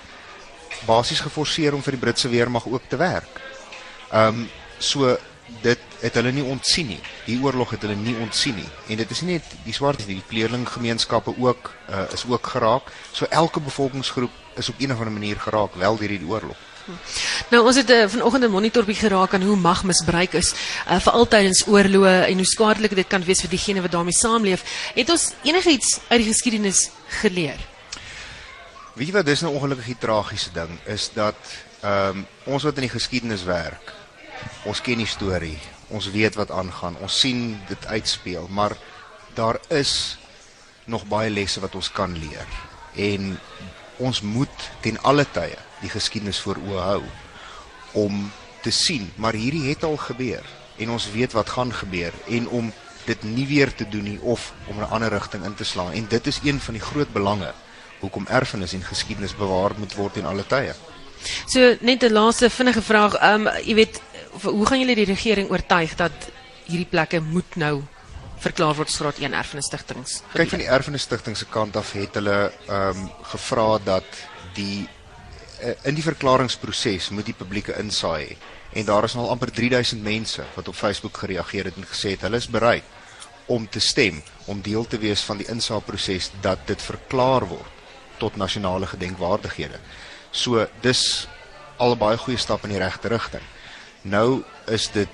basies 0.86 1.20
geforseer 1.20 1.74
om 1.74 1.82
vir 1.82 1.96
die 1.96 2.00
Britse 2.00 2.28
weermag 2.28 2.66
ook 2.66 2.86
te 2.88 2.96
werk. 2.96 3.40
Um, 4.14 4.46
so 4.78 5.16
dit 5.62 5.78
het 6.00 6.14
hulle 6.14 6.32
nie 6.32 6.44
ontsien 6.44 6.86
nie. 6.86 7.00
Die 7.26 7.38
oorlog 7.42 7.70
het 7.74 7.82
hulle 7.82 7.96
nie 7.98 8.14
ontsien 8.22 8.54
nie. 8.54 8.68
En 8.88 8.96
dit 8.96 9.10
is 9.10 9.20
nie 9.22 9.38
net 9.38 9.54
die 9.64 9.74
swart 9.74 10.04
nie, 10.06 10.18
die 10.18 10.28
kleerlinggemeenskappe 10.30 11.34
ook 11.38 11.72
uh, 11.90 12.04
is 12.14 12.24
ook 12.28 12.46
geraak. 12.46 12.92
So 13.12 13.26
elke 13.30 13.60
bevolkingsgroep 13.60 14.30
is 14.56 14.68
op 14.68 14.78
'n 14.78 14.92
of 14.92 14.98
ander 14.98 15.12
manier 15.12 15.40
geraak 15.40 15.74
wel 15.74 15.96
deur 15.96 16.08
hierdie 16.08 16.28
oorlog. 16.28 16.56
Nou 17.50 17.66
ons 17.66 17.76
het 17.76 17.90
uh, 17.90 18.08
vanoggend 18.08 18.44
'n 18.44 18.50
monitor 18.50 18.84
bi 18.84 18.94
geraak 18.94 19.34
aan 19.34 19.42
hoe 19.42 19.56
mag 19.56 19.84
misbruik 19.84 20.32
is 20.32 20.52
uh, 20.88 21.00
vir 21.00 21.12
altydens 21.12 21.66
oorloë 21.66 22.24
en 22.28 22.34
hoe 22.34 22.46
skadelik 22.46 22.94
dit 22.94 23.06
kan 23.06 23.24
wees 23.24 23.40
vir 23.40 23.50
diegene 23.50 23.80
wat 23.80 23.92
daarmee 23.92 24.12
saamleef. 24.12 24.62
Het 24.94 25.10
ons 25.10 25.32
enigiets 25.42 26.00
uit 26.08 26.20
die 26.20 26.32
geskiedenis 26.32 26.90
geleer? 27.20 27.58
Weet 28.94 29.06
jy 29.06 29.12
wat 29.12 29.26
dis 29.26 29.40
nou 29.40 29.54
ongelukkig 29.54 29.86
die 29.86 29.98
tragiese 29.98 30.50
ding 30.52 30.78
is 30.86 31.10
dat 31.14 31.36
ehm 31.80 32.16
um, 32.16 32.26
ons 32.44 32.62
wat 32.62 32.74
in 32.74 32.88
die 32.88 32.96
geskiedenis 32.96 33.44
werk 33.44 33.92
ons 34.64 34.80
ken 34.80 34.98
die 34.98 35.06
storie. 35.06 35.58
Ons 35.88 36.10
weet 36.10 36.34
wat 36.34 36.50
aangaan. 36.50 36.96
Ons 37.00 37.20
sien 37.20 37.60
dit 37.68 37.86
uitspeel, 37.86 38.48
maar 38.50 38.76
daar 39.34 39.60
is 39.68 40.18
nog 40.84 41.06
baie 41.06 41.30
lesse 41.30 41.60
wat 41.60 41.74
ons 41.74 41.90
kan 41.92 42.12
leer. 42.18 42.46
En 42.94 43.38
ons 43.96 44.20
moet 44.20 44.70
ten 44.80 44.98
alle 45.02 45.26
tye 45.32 45.56
die 45.80 45.90
geskiedenis 45.90 46.40
voor 46.40 46.58
oë 46.68 46.84
hou 46.84 47.02
om 47.92 48.30
te 48.62 48.70
sien, 48.70 49.10
maar 49.16 49.36
hierdie 49.38 49.68
het 49.68 49.84
al 49.84 49.96
gebeur 49.96 50.44
en 50.78 50.90
ons 50.90 51.10
weet 51.10 51.32
wat 51.32 51.50
gaan 51.50 51.72
gebeur 51.74 52.14
en 52.28 52.48
om 52.48 52.72
dit 53.08 53.22
nie 53.24 53.46
weer 53.48 53.70
te 53.74 53.86
doen 53.88 54.04
nie 54.04 54.20
of 54.20 54.52
om 54.66 54.78
'n 54.78 54.90
ander 54.90 55.08
rigting 55.08 55.44
in 55.44 55.54
te 55.54 55.64
slaan. 55.64 55.92
En 55.92 56.06
dit 56.08 56.26
is 56.26 56.40
een 56.44 56.60
van 56.60 56.74
die 56.74 56.82
groot 56.82 57.12
belange 57.12 57.52
hoekom 58.00 58.26
erfenis 58.26 58.72
en 58.72 58.82
geskiedenis 58.82 59.36
bewaar 59.36 59.70
moet 59.78 59.94
word 59.94 60.16
in 60.16 60.26
alle 60.26 60.46
tye. 60.46 60.74
So 61.46 61.76
net 61.80 62.02
'n 62.02 62.12
laaste 62.12 62.50
vinnige 62.50 62.82
vraag. 62.82 63.14
Ehm 63.14 63.46
um, 63.46 63.54
jy 63.64 63.74
weet 63.74 64.00
hoe 64.42 64.66
gaan 64.66 64.80
julle 64.82 64.96
die 64.98 65.08
regering 65.08 65.50
oortuig 65.50 65.94
dat 65.96 66.28
hierdie 66.66 66.88
plekke 66.90 67.20
moet 67.20 67.56
nou 67.56 67.82
verklaar 68.38 68.76
word 68.78 68.92
as 68.92 68.98
graad 69.00 69.18
1 69.22 69.34
erfenisstigtings? 69.34 70.20
Kyk 70.34 70.52
van 70.54 70.62
die 70.62 70.70
erfenisstigting 70.70 71.36
se 71.36 71.48
kant 71.50 71.76
af 71.76 71.92
het 71.98 72.18
hulle 72.20 72.38
ehm 72.68 73.02
um, 73.04 73.08
gevra 73.32 73.78
dat 73.84 74.22
die 74.54 74.86
uh, 75.62 75.74
in 75.88 75.98
die 75.98 76.04
verklaringsproses 76.06 77.10
moet 77.10 77.26
die 77.26 77.36
publieke 77.36 77.74
insaai 77.80 78.36
en 78.72 78.84
daar 78.84 79.04
is 79.04 79.16
al 79.16 79.30
amper 79.30 79.50
3000 79.52 80.02
mense 80.02 80.44
wat 80.54 80.68
op 80.68 80.74
Facebook 80.74 81.16
gereageer 81.16 81.70
het 81.70 81.76
en 81.76 81.88
gesê 81.88 82.14
het 82.14 82.26
hulle 82.26 82.36
is 82.36 82.50
bereid 82.50 82.84
om 83.48 83.68
te 83.68 83.80
stem 83.80 84.22
om 84.44 84.60
deel 84.62 84.86
te 84.86 84.98
wees 84.98 85.24
van 85.24 85.40
die 85.40 85.48
insaaproses 85.48 86.30
dat 86.44 86.66
dit 86.68 86.82
verklaar 86.82 87.46
word 87.48 87.76
tot 88.18 88.36
nasionale 88.36 88.86
gedenkwaardighede. 88.86 89.78
So 90.30 90.66
dis 90.82 91.28
al 91.78 91.96
baie 91.96 92.18
goeie 92.18 92.38
stap 92.38 92.64
in 92.66 92.74
die 92.74 92.82
regte 92.82 93.08
rigting. 93.08 93.44
Nou 94.02 94.42
is 94.66 94.90
dit 94.90 95.08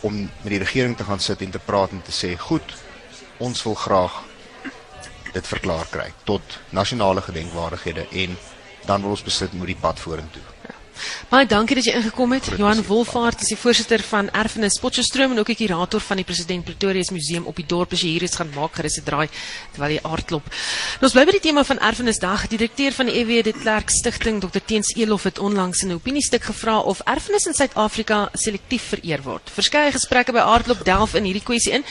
om 0.00 0.16
met 0.20 0.52
die 0.52 0.58
regering 0.58 0.96
te 0.96 1.04
gaan 1.04 1.20
sit 1.20 1.40
en 1.40 1.50
te 1.50 1.58
praat 1.58 1.90
en 1.90 2.02
te 2.02 2.12
sê, 2.12 2.38
"Goed, 2.38 2.74
ons 3.36 3.62
wil 3.62 3.74
graag 3.74 4.22
dit 5.32 5.46
verklaar 5.46 5.86
kry 5.90 6.12
tot 6.24 6.42
nasionale 6.70 7.20
gedenkwaardighede 7.20 8.08
en 8.08 8.36
dan 8.84 9.00
wil 9.00 9.10
ons 9.10 9.22
besit 9.22 9.52
moet 9.52 9.66
die 9.66 9.80
pad 9.80 10.00
vorentoe." 10.00 10.42
Baie 11.30 11.46
dankie 11.46 11.76
dat 11.78 11.86
jy 11.88 11.94
ingekom 11.98 12.32
het. 12.36 12.46
Johan 12.58 12.82
Wolfaart 12.86 13.42
is 13.42 13.50
die 13.52 13.58
voorsitter 13.58 14.02
van 14.06 14.30
Erfenis 14.30 14.78
Potchefstroom 14.78 15.32
en 15.32 15.38
ook 15.38 15.50
die 15.52 15.56
kurator 15.56 16.00
van 16.00 16.20
die 16.20 16.24
President 16.24 16.64
Pretorius 16.64 17.10
Museum 17.10 17.46
op 17.50 17.56
die 17.56 17.66
dorp 17.66 17.92
as 17.92 18.04
jy 18.04 18.14
hier 18.14 18.26
is 18.26 18.36
gaan 18.38 18.50
maak 18.54 18.76
gerus 18.78 18.98
'n 18.98 19.04
draai 19.04 19.28
terwyl 19.72 19.94
jy 19.96 20.00
aardklop. 20.02 20.44
Nou 21.00 21.08
ons 21.08 21.12
bly 21.12 21.24
by 21.24 21.32
die 21.32 21.40
tema 21.40 21.64
van 21.64 21.78
Erfenisdag. 21.78 22.46
Die 22.48 22.58
direkteur 22.58 22.92
van 22.92 23.06
die 23.06 23.18
EW 23.20 23.42
de 23.42 23.52
Klerk 23.52 23.90
Stichting, 23.90 24.40
Dr 24.40 24.60
Teens 24.64 24.94
Elof 24.96 25.24
het 25.24 25.38
onlangs 25.38 25.82
in 25.82 25.88
'n 25.88 25.94
opiniestuk 25.94 26.42
gevra 26.44 26.78
of 26.78 27.00
erfenis 27.00 27.46
in 27.46 27.54
Suid-Afrika 27.54 28.28
selektief 28.32 28.82
vereer 28.82 29.22
word. 29.22 29.50
Verskeie 29.50 29.92
gesprekke 29.92 30.32
by 30.32 30.38
Aardklop 30.38 30.84
delf 30.84 31.14
in 31.14 31.24
hierdie 31.24 31.42
kwessie 31.42 31.72
in. 31.72 31.84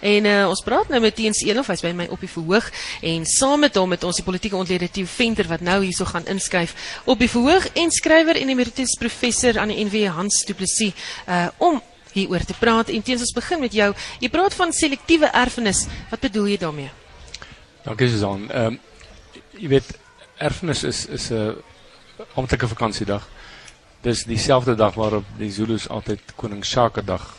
En 0.00 0.24
uh, 0.24 0.48
ons 0.48 0.62
praat 0.62 0.88
nou 0.88 1.00
met 1.00 1.14
Teens 1.14 1.42
Elof, 1.42 1.66
hy's 1.66 1.82
by 1.82 1.92
my 1.92 2.06
op 2.10 2.20
die 2.20 2.28
verhoog 2.28 2.70
en 3.02 3.26
saam 3.26 3.60
met 3.60 3.74
hom 3.74 3.90
het 3.90 4.04
ons 4.04 4.16
die 4.16 4.24
politieke 4.24 4.56
ontleder 4.56 4.90
Theo 4.90 5.06
Venter 5.06 5.48
wat 5.48 5.60
nou 5.60 5.84
hierso 5.84 6.04
gaan 6.04 6.26
inskuif 6.26 6.74
op 7.04 7.18
die 7.18 7.30
verhoog 7.30 7.68
en 7.74 7.90
skrywer 7.90 8.36
en 8.36 8.49
emeritus 8.50 8.96
professor 8.98 9.58
aan 9.58 9.72
die 9.72 9.84
NWE 9.84 10.10
Hans 10.16 10.44
Du 10.44 10.54
Plessis 10.54 10.92
uh 11.26 11.48
om 11.58 11.80
hieroor 12.12 12.44
te 12.44 12.54
praat. 12.58 12.88
En 12.88 13.02
teens 13.02 13.20
ons 13.20 13.32
begin 13.34 13.60
met 13.60 13.72
jou. 13.72 13.92
Jy 14.18 14.28
praat 14.28 14.54
van 14.54 14.72
selektiewe 14.72 15.30
erfenis. 15.30 15.86
Wat 16.10 16.20
bedoel 16.20 16.52
jy 16.52 16.56
daarmee? 16.58 16.90
Dankie 17.84 18.08
Susan. 18.08 18.48
Ehm 18.50 18.66
um, 18.66 18.80
jy 19.60 19.68
weet 19.68 19.90
erfenis 20.38 20.82
is 20.84 21.06
is 21.06 21.30
'n 21.30 21.56
amptelike 22.34 22.68
vakansiedag. 22.68 23.28
Dis 24.00 24.24
dieselfde 24.24 24.74
dag 24.74 24.94
waarop 24.94 25.24
die 25.38 25.52
Zulus 25.52 25.88
altyd 25.88 26.20
Koning 26.36 26.64
Shaka 26.64 27.00
dag 27.00 27.36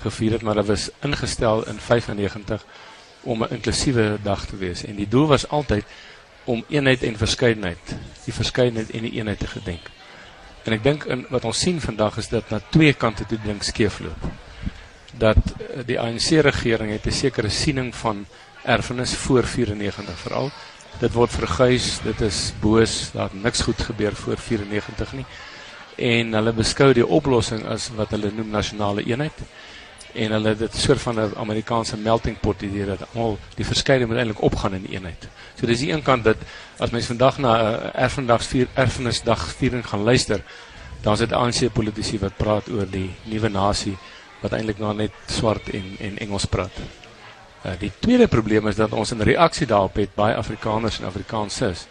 gevier 0.00 0.32
het, 0.32 0.42
maar 0.42 0.54
dit 0.54 0.66
was 0.66 0.90
ingestel 1.00 1.66
in 1.66 1.78
95 1.78 2.64
om 3.22 3.42
'n 3.42 3.50
inklusiewe 3.50 4.18
dag 4.22 4.46
te 4.46 4.56
wees 4.56 4.84
en 4.84 4.96
die 4.96 5.08
doel 5.08 5.26
was 5.26 5.48
altyd 5.48 5.84
om 6.44 6.64
eenheid 6.68 7.02
en 7.02 7.16
verskeidenheid, 7.16 7.96
die 8.24 8.34
verskeidenheid 8.34 8.90
en 8.90 9.02
die 9.02 9.12
eenheid 9.12 9.38
te 9.38 9.46
gedenk. 9.46 9.90
En 10.68 10.74
ek 10.76 10.82
dink 10.84 11.06
in 11.08 11.22
wat 11.32 11.46
ons 11.48 11.60
sien 11.64 11.78
vandag 11.80 12.18
is 12.20 12.26
dat 12.28 12.50
na 12.52 12.58
twee 12.68 12.92
kante 12.92 13.24
toe 13.24 13.38
dink 13.40 13.62
skeefloop. 13.64 14.24
Dat 15.16 15.38
uh, 15.40 15.80
die 15.88 15.96
ANC 15.96 16.42
regering 16.44 16.90
het 16.92 17.06
'n 17.08 17.20
sekere 17.24 17.48
siening 17.48 17.94
van 17.96 18.26
erfenis 18.68 19.14
voor 19.16 19.48
94 19.48 20.18
veral. 20.18 20.50
Dit 21.00 21.12
word 21.12 21.32
verguis, 21.32 22.00
dit 22.04 22.20
is 22.20 22.52
boos, 22.60 23.10
het 23.16 23.32
niks 23.32 23.60
goed 23.64 23.80
gebeur 23.80 24.12
voor 24.12 24.36
94 24.36 25.12
nie. 25.12 25.24
En 25.96 26.32
hulle 26.32 26.52
beskou 26.52 26.92
die 26.92 27.06
oplossing 27.06 27.64
as 27.64 27.88
wat 27.96 28.10
hulle 28.10 28.30
noem 28.34 28.50
nasionale 28.50 29.02
eenheid 29.02 29.40
en 30.18 30.34
hulle 30.36 30.54
dit 30.58 30.76
soort 30.76 31.00
van 31.00 31.20
'n 31.20 31.34
Amerikaanse 31.36 31.96
melting 31.96 32.40
pot 32.40 32.62
idee 32.62 32.86
dat 32.86 33.06
almal 33.14 33.38
die 33.54 33.64
verskeidenheid 33.64 34.10
moet 34.10 34.18
eintlik 34.18 34.42
opgaan 34.42 34.74
in 34.74 34.86
eenheid. 34.90 35.28
So 35.54 35.66
dis 35.66 35.78
die 35.78 35.92
een 35.92 36.02
kant 36.02 36.24
dat 36.24 36.36
as 36.78 36.90
mens 36.90 37.06
vandag 37.06 37.38
na 37.38 37.52
'n 37.54 37.64
uh, 37.64 38.02
erfendagsvier 38.04 38.66
erfenisdag 38.74 39.54
viering 39.54 39.86
gaan 39.86 40.02
luister, 40.02 40.42
dan 41.00 41.12
is 41.12 41.18
dit 41.18 41.32
ANC 41.32 41.72
politici 41.72 42.18
wat 42.18 42.36
praat 42.36 42.68
oor 42.68 42.86
die 42.90 43.10
nuwe 43.22 43.48
nasie 43.48 43.96
wat 44.40 44.52
eintlik 44.52 44.78
nou 44.78 44.94
net 44.94 45.12
swart 45.26 45.68
en 45.68 45.96
en 45.98 46.18
Engels 46.18 46.44
praat. 46.44 46.76
Uh, 47.64 47.72
die 47.78 47.92
tweede 47.98 48.28
probleem 48.28 48.66
is 48.68 48.76
dat 48.76 48.92
ons 48.92 49.10
in 49.10 49.20
reaksie 49.20 49.66
daarop 49.66 49.96
het 49.96 50.14
baie 50.14 50.34
Afrikaners 50.34 50.98
en 50.98 51.06
Afrikaanses 51.06 51.86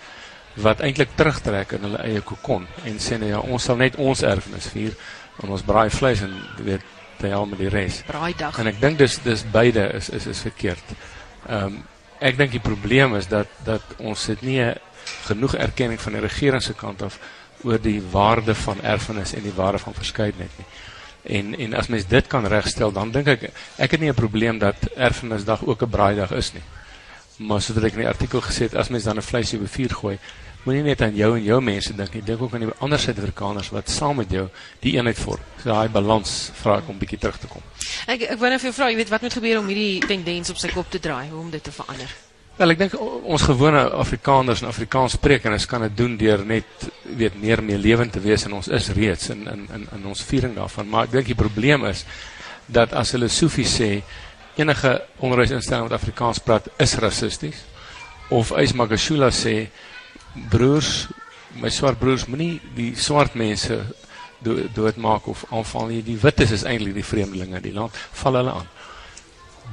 wat 0.54 0.80
eintlik 0.80 1.10
terugtrek 1.16 1.72
in 1.72 1.82
hulle 1.86 1.98
eie 1.98 2.22
kokon 2.22 2.68
en 2.84 3.00
sê 3.00 3.18
nou 3.18 3.30
ja, 3.30 3.40
ons 3.40 3.64
sal 3.64 3.76
net 3.76 3.96
ons 3.96 4.22
erfenis 4.22 4.68
vier 4.68 4.96
en 5.44 5.50
ons 5.50 5.62
braai 5.62 5.90
vleis 5.90 6.22
en 6.22 6.34
weet 6.66 6.82
te 7.18 7.28
hel 7.28 7.46
met 7.46 7.60
die 7.60 7.70
res. 7.70 8.02
Braai 8.08 8.34
dag. 8.38 8.58
En 8.60 8.68
ek 8.68 8.82
dink 8.82 8.98
dis 8.98 9.20
dis 9.24 9.44
beide 9.52 9.92
is 9.94 10.10
is 10.10 10.28
is 10.28 10.42
verkeerd. 10.42 10.96
Ehm 11.48 11.64
um, 11.66 11.86
ek 12.20 12.38
dink 12.38 12.52
die 12.52 12.64
probleem 12.64 13.16
is 13.16 13.28
dat 13.30 13.48
dat 13.64 13.84
ons 13.98 14.26
het 14.26 14.42
nie 14.42 14.74
genoeg 15.28 15.56
erkenning 15.56 16.02
van 16.02 16.18
die 16.18 16.22
regering 16.22 16.64
se 16.64 16.74
kant 16.74 17.02
af 17.02 17.20
oor 17.64 17.78
die 17.82 18.02
waarde 18.12 18.56
van 18.56 18.82
erfenis 18.82 19.34
en 19.34 19.46
die 19.46 19.54
waarde 19.54 19.78
van 19.78 19.94
verskeidenheid 19.94 20.58
nie. 20.58 20.68
En 21.38 21.54
en 21.60 21.74
as 21.74 21.88
mens 21.88 22.08
dit 22.08 22.28
kan 22.28 22.46
regstel, 22.48 22.92
dan 22.92 23.12
dink 23.12 23.28
ek 23.28 23.50
ek 23.78 23.92
het 23.92 24.00
nie 24.00 24.10
'n 24.10 24.22
probleem 24.24 24.60
dat 24.60 24.76
erfenisdag 24.96 25.66
ook 25.66 25.82
'n 25.82 25.90
braaidag 25.90 26.32
is 26.32 26.54
nie. 26.54 26.64
Maar 27.38 27.62
soos 27.62 27.78
ek 27.78 27.94
in 27.94 28.06
die 28.06 28.08
artikel 28.08 28.42
gesê 28.42 28.66
het, 28.66 28.76
as 28.76 28.90
mens 28.90 29.04
dan 29.04 29.18
'n 29.18 29.22
vleisie 29.22 29.60
op 29.60 29.70
vuur 29.70 29.90
gooi, 29.90 30.18
moenie 30.68 30.84
net 30.84 31.02
aan 31.06 31.16
jou 31.16 31.32
en 31.38 31.44
jou 31.46 31.58
mense 31.64 31.96
dink 31.96 32.14
nie, 32.18 32.24
dink 32.28 32.44
ook 32.44 32.54
aan 32.58 32.66
die 32.66 32.76
ander 32.84 33.00
Suid-Afrikaners 33.00 33.72
wat 33.76 33.92
saam 33.92 34.20
met 34.22 34.32
jou 34.34 34.46
die 34.84 34.98
eenheid 34.98 35.20
vorm. 35.20 35.44
So 35.62 35.72
daai 35.72 35.90
balans 35.94 36.38
vra 36.60 36.82
ek 36.82 36.92
om 36.92 37.00
bietjie 37.00 37.20
terug 37.24 37.40
te 37.42 37.50
kom. 37.52 37.64
Ek 38.12 38.28
ek 38.36 38.40
wou 38.42 38.52
net 38.52 38.62
vir 38.62 38.70
jou 38.70 38.78
vra, 38.82 38.92
jy 38.92 39.00
weet 39.00 39.14
wat 39.14 39.26
moet 39.26 39.38
gebeur 39.40 39.62
om 39.62 39.70
hierdie 39.72 40.08
tendens 40.08 40.52
op 40.52 40.60
sy 40.62 40.72
kop 40.74 40.92
te 40.92 41.02
draai, 41.04 41.30
hoe 41.32 41.40
om 41.40 41.52
dit 41.54 41.64
te 41.64 41.74
verander? 41.74 42.16
Wel, 42.58 42.74
ek 42.74 42.80
dink 42.82 42.94
ons 42.98 43.44
gewone 43.46 43.84
Afrikaners 44.02 44.64
en 44.64 44.72
Afrikaans 44.72 45.14
sprekers 45.20 45.68
kan 45.70 45.84
dit 45.86 45.98
doen 45.98 46.16
deur 46.18 46.42
net 46.42 46.88
weet 47.06 47.36
meer 47.38 47.62
meer 47.62 47.78
lewend 47.78 48.16
te 48.16 48.24
wees 48.24 48.48
en 48.48 48.56
ons 48.58 48.72
is 48.74 48.90
reeds 48.98 49.30
in 49.36 49.46
in 49.52 49.68
in 49.76 49.84
in 50.00 50.08
ons 50.10 50.24
viering 50.26 50.56
daarvan. 50.58 50.90
Maar 50.90 51.06
ek 51.06 51.20
dink 51.20 51.30
die 51.32 51.38
probleem 51.38 51.86
is 51.86 52.02
dat 52.66 52.96
as 52.98 53.14
hulle 53.14 53.30
Sufi 53.30 53.64
sê 53.64 53.92
enige 54.58 54.96
onderwysinstelling 55.22 55.86
wat 55.86 56.00
Afrikaans 56.00 56.42
praat 56.42 56.72
is 56.82 56.98
rassisties 56.98 57.62
of 58.34 58.52
Ys 58.58 58.74
Magashula 58.74 59.30
sê 59.30 59.68
broers, 60.50 61.08
my 61.62 61.70
swart 61.70 62.00
broers 62.00 62.28
moenie 62.28 62.60
die 62.76 62.96
swart 62.96 63.36
mense 63.36 63.80
do 64.46 64.68
doodmaak 64.74 65.28
of 65.28 65.46
aanval 65.50 65.88
nie. 65.92 66.04
Die 66.06 66.20
wites 66.22 66.52
is 66.52 66.64
eintlik 66.64 66.94
die 66.94 67.06
vreemdelinge 67.06 67.58
in 67.58 67.64
die 67.64 67.74
land. 67.74 67.96
Val 68.22 68.40
hulle 68.40 68.54
aan. 68.62 68.68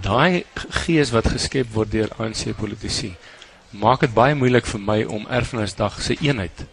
Daai 0.03 0.45
gees 0.85 1.13
wat 1.15 1.29
geskep 1.31 1.71
word 1.75 1.93
deur 1.93 2.11
ANC 2.19 2.51
politici 2.59 3.15
maak 3.75 4.05
dit 4.05 4.13
baie 4.15 4.35
moeilik 4.39 4.67
vir 4.71 4.81
my 4.81 5.01
om 5.11 5.27
erfenisdag 5.27 5.97
se 6.03 6.17
eenheid 6.23 6.65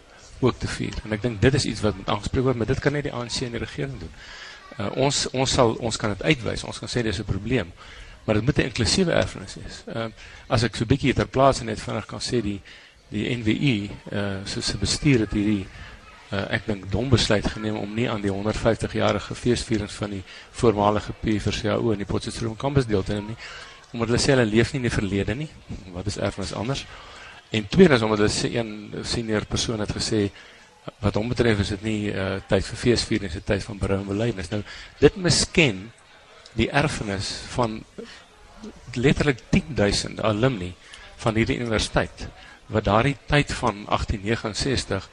ook 0.41 0.57
te 0.61 0.69
vier. 0.69 0.97
En 1.05 1.13
ek 1.15 1.23
dink 1.25 1.41
dit 1.41 1.57
is 1.57 1.65
iets 1.69 1.81
wat 1.85 1.97
moet 1.97 2.09
aangespreek 2.13 2.45
word, 2.45 2.59
maar 2.61 2.69
dit 2.69 2.81
kan 2.81 2.93
net 2.93 3.07
die 3.07 3.13
ANC 3.13 3.41
en 3.45 3.57
die 3.57 3.61
regering 3.61 3.97
doen. 4.01 4.13
Uh, 4.77 4.89
ons 5.05 5.25
ons 5.37 5.57
sal 5.57 5.75
ons 5.81 5.97
kan 6.01 6.13
dit 6.15 6.23
uitwys. 6.31 6.65
Ons 6.67 6.79
kan 6.81 6.89
sê 6.89 7.03
dis 7.05 7.19
'n 7.19 7.27
probleem. 7.27 7.73
Maar 8.25 8.35
dit 8.35 8.45
moet 8.45 8.57
'n 8.57 8.69
inklusiewe 8.69 9.11
erfenis 9.11 9.55
wees. 9.55 9.83
Uh, 9.87 10.07
as 10.47 10.63
ek 10.63 10.75
so 10.75 10.83
'n 10.83 10.87
bietjie 10.87 11.13
ter 11.13 11.27
plaatse 11.27 11.63
net 11.63 11.79
vinnig 11.79 12.05
kan 12.05 12.19
sê 12.19 12.41
die 12.41 12.61
die 13.11 13.27
NWI 13.35 13.75
uh 14.11 14.27
soos 14.47 14.71
se 14.71 14.79
bestuur 14.81 15.25
het 15.25 15.33
hierdie 15.35 15.65
uh 16.31 16.45
ek 16.55 16.67
dink 16.67 16.87
dom 16.91 17.09
besluit 17.11 17.47
geneem 17.53 17.77
om 17.79 17.91
nie 17.95 18.07
aan 18.09 18.23
die 18.23 18.31
150 18.31 18.93
jarige 18.95 19.35
feesvierings 19.35 19.97
van 19.99 20.15
die 20.15 20.23
voormalige 20.61 21.13
PVCAO 21.23 21.91
in 21.91 22.03
die 22.03 22.07
Potchefstroom 22.07 22.55
kampus 22.59 22.87
deel 22.87 23.03
te 23.03 23.17
neem 23.17 23.33
nie 23.33 23.39
omdat 23.91 24.13
hulle 24.13 24.21
sê 24.23 24.31
hulle 24.31 24.47
leef 24.47 24.71
nie 24.71 24.79
in 24.79 24.87
die 24.87 24.93
verlede 24.93 25.33
nie. 25.35 25.49
Wat 25.91 26.05
is 26.07 26.15
erfenis 26.15 26.53
anders? 26.55 26.85
En 27.51 27.65
tweedens 27.67 28.05
omdat 28.05 28.21
hulle 28.23 28.31
sê 28.31 28.53
een 28.53 29.03
senior 29.03 29.43
persoon 29.45 29.83
het 29.83 29.91
gesê 29.91 30.29
wat 31.03 31.17
hom 31.19 31.27
betref 31.29 31.59
is 31.65 31.73
dit 31.75 31.83
nie 31.85 31.99
uh 32.15 32.37
tyd 32.49 32.63
vir 32.69 32.79
feesvierings 32.85 33.35
dit 33.37 33.45
tyd 33.45 33.65
van 33.67 33.81
berou 33.81 33.99
en 33.99 34.07
belydenis. 34.07 34.49
Nou 34.53 34.61
dit 35.01 35.19
misken 35.19 35.89
die 36.55 36.69
erfenis 36.71 37.33
van 37.51 37.81
letterlik 38.95 39.43
10000 39.51 40.23
alumni 40.27 40.71
van 41.21 41.35
hierdie 41.35 41.59
universiteit 41.59 42.25
wat 42.71 42.87
daardie 42.87 43.17
tyd 43.29 43.53
van 43.53 43.85
1869 43.85 45.09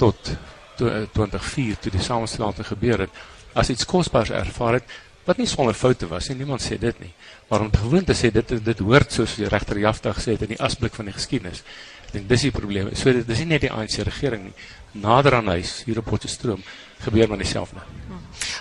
tot 0.00 0.34
2004 0.76 1.78
toe 1.78 1.92
die 1.92 2.02
samestelling 2.02 2.66
gebeur 2.66 3.06
het 3.06 3.22
as 3.52 3.70
iets 3.70 3.86
kosbaars 3.88 4.32
ervaar 4.34 4.80
het 4.80 4.94
wat 5.26 5.38
nie 5.38 5.46
sonder 5.46 5.76
foute 5.78 6.08
was 6.10 6.28
nie 6.28 6.40
niemand 6.40 6.64
sê 6.64 6.78
dit 6.82 6.98
nie. 7.00 7.12
Maar 7.48 7.66
om 7.66 7.70
gewoon 7.74 8.04
te 8.04 8.14
sê 8.18 8.32
dit 8.34 8.54
dit 8.64 8.78
hoort 8.82 9.12
soos 9.12 9.36
die 9.38 9.48
regter 9.48 9.78
Jafta 9.78 10.14
gesê 10.16 10.34
het 10.34 10.42
in 10.46 10.54
die 10.56 10.62
asblik 10.62 10.96
van 10.98 11.10
die 11.10 11.14
geskiedenis. 11.14 11.62
Ek 12.08 12.16
dink 12.16 12.28
dis 12.28 12.48
die 12.48 12.54
probleem. 12.54 12.90
So 12.98 13.14
dit 13.14 13.28
is 13.28 13.44
nie 13.44 13.52
net 13.54 13.66
die 13.68 13.72
ANC 13.72 14.02
regering 14.02 14.48
nie. 14.48 14.56
Nader 15.04 15.38
aan 15.38 15.54
huis 15.54 15.82
hier 15.86 16.02
op 16.02 16.10
Potchefstroom 16.10 16.66
gebeur 17.06 17.30
maar 17.30 17.42
dieselfde 17.42 17.86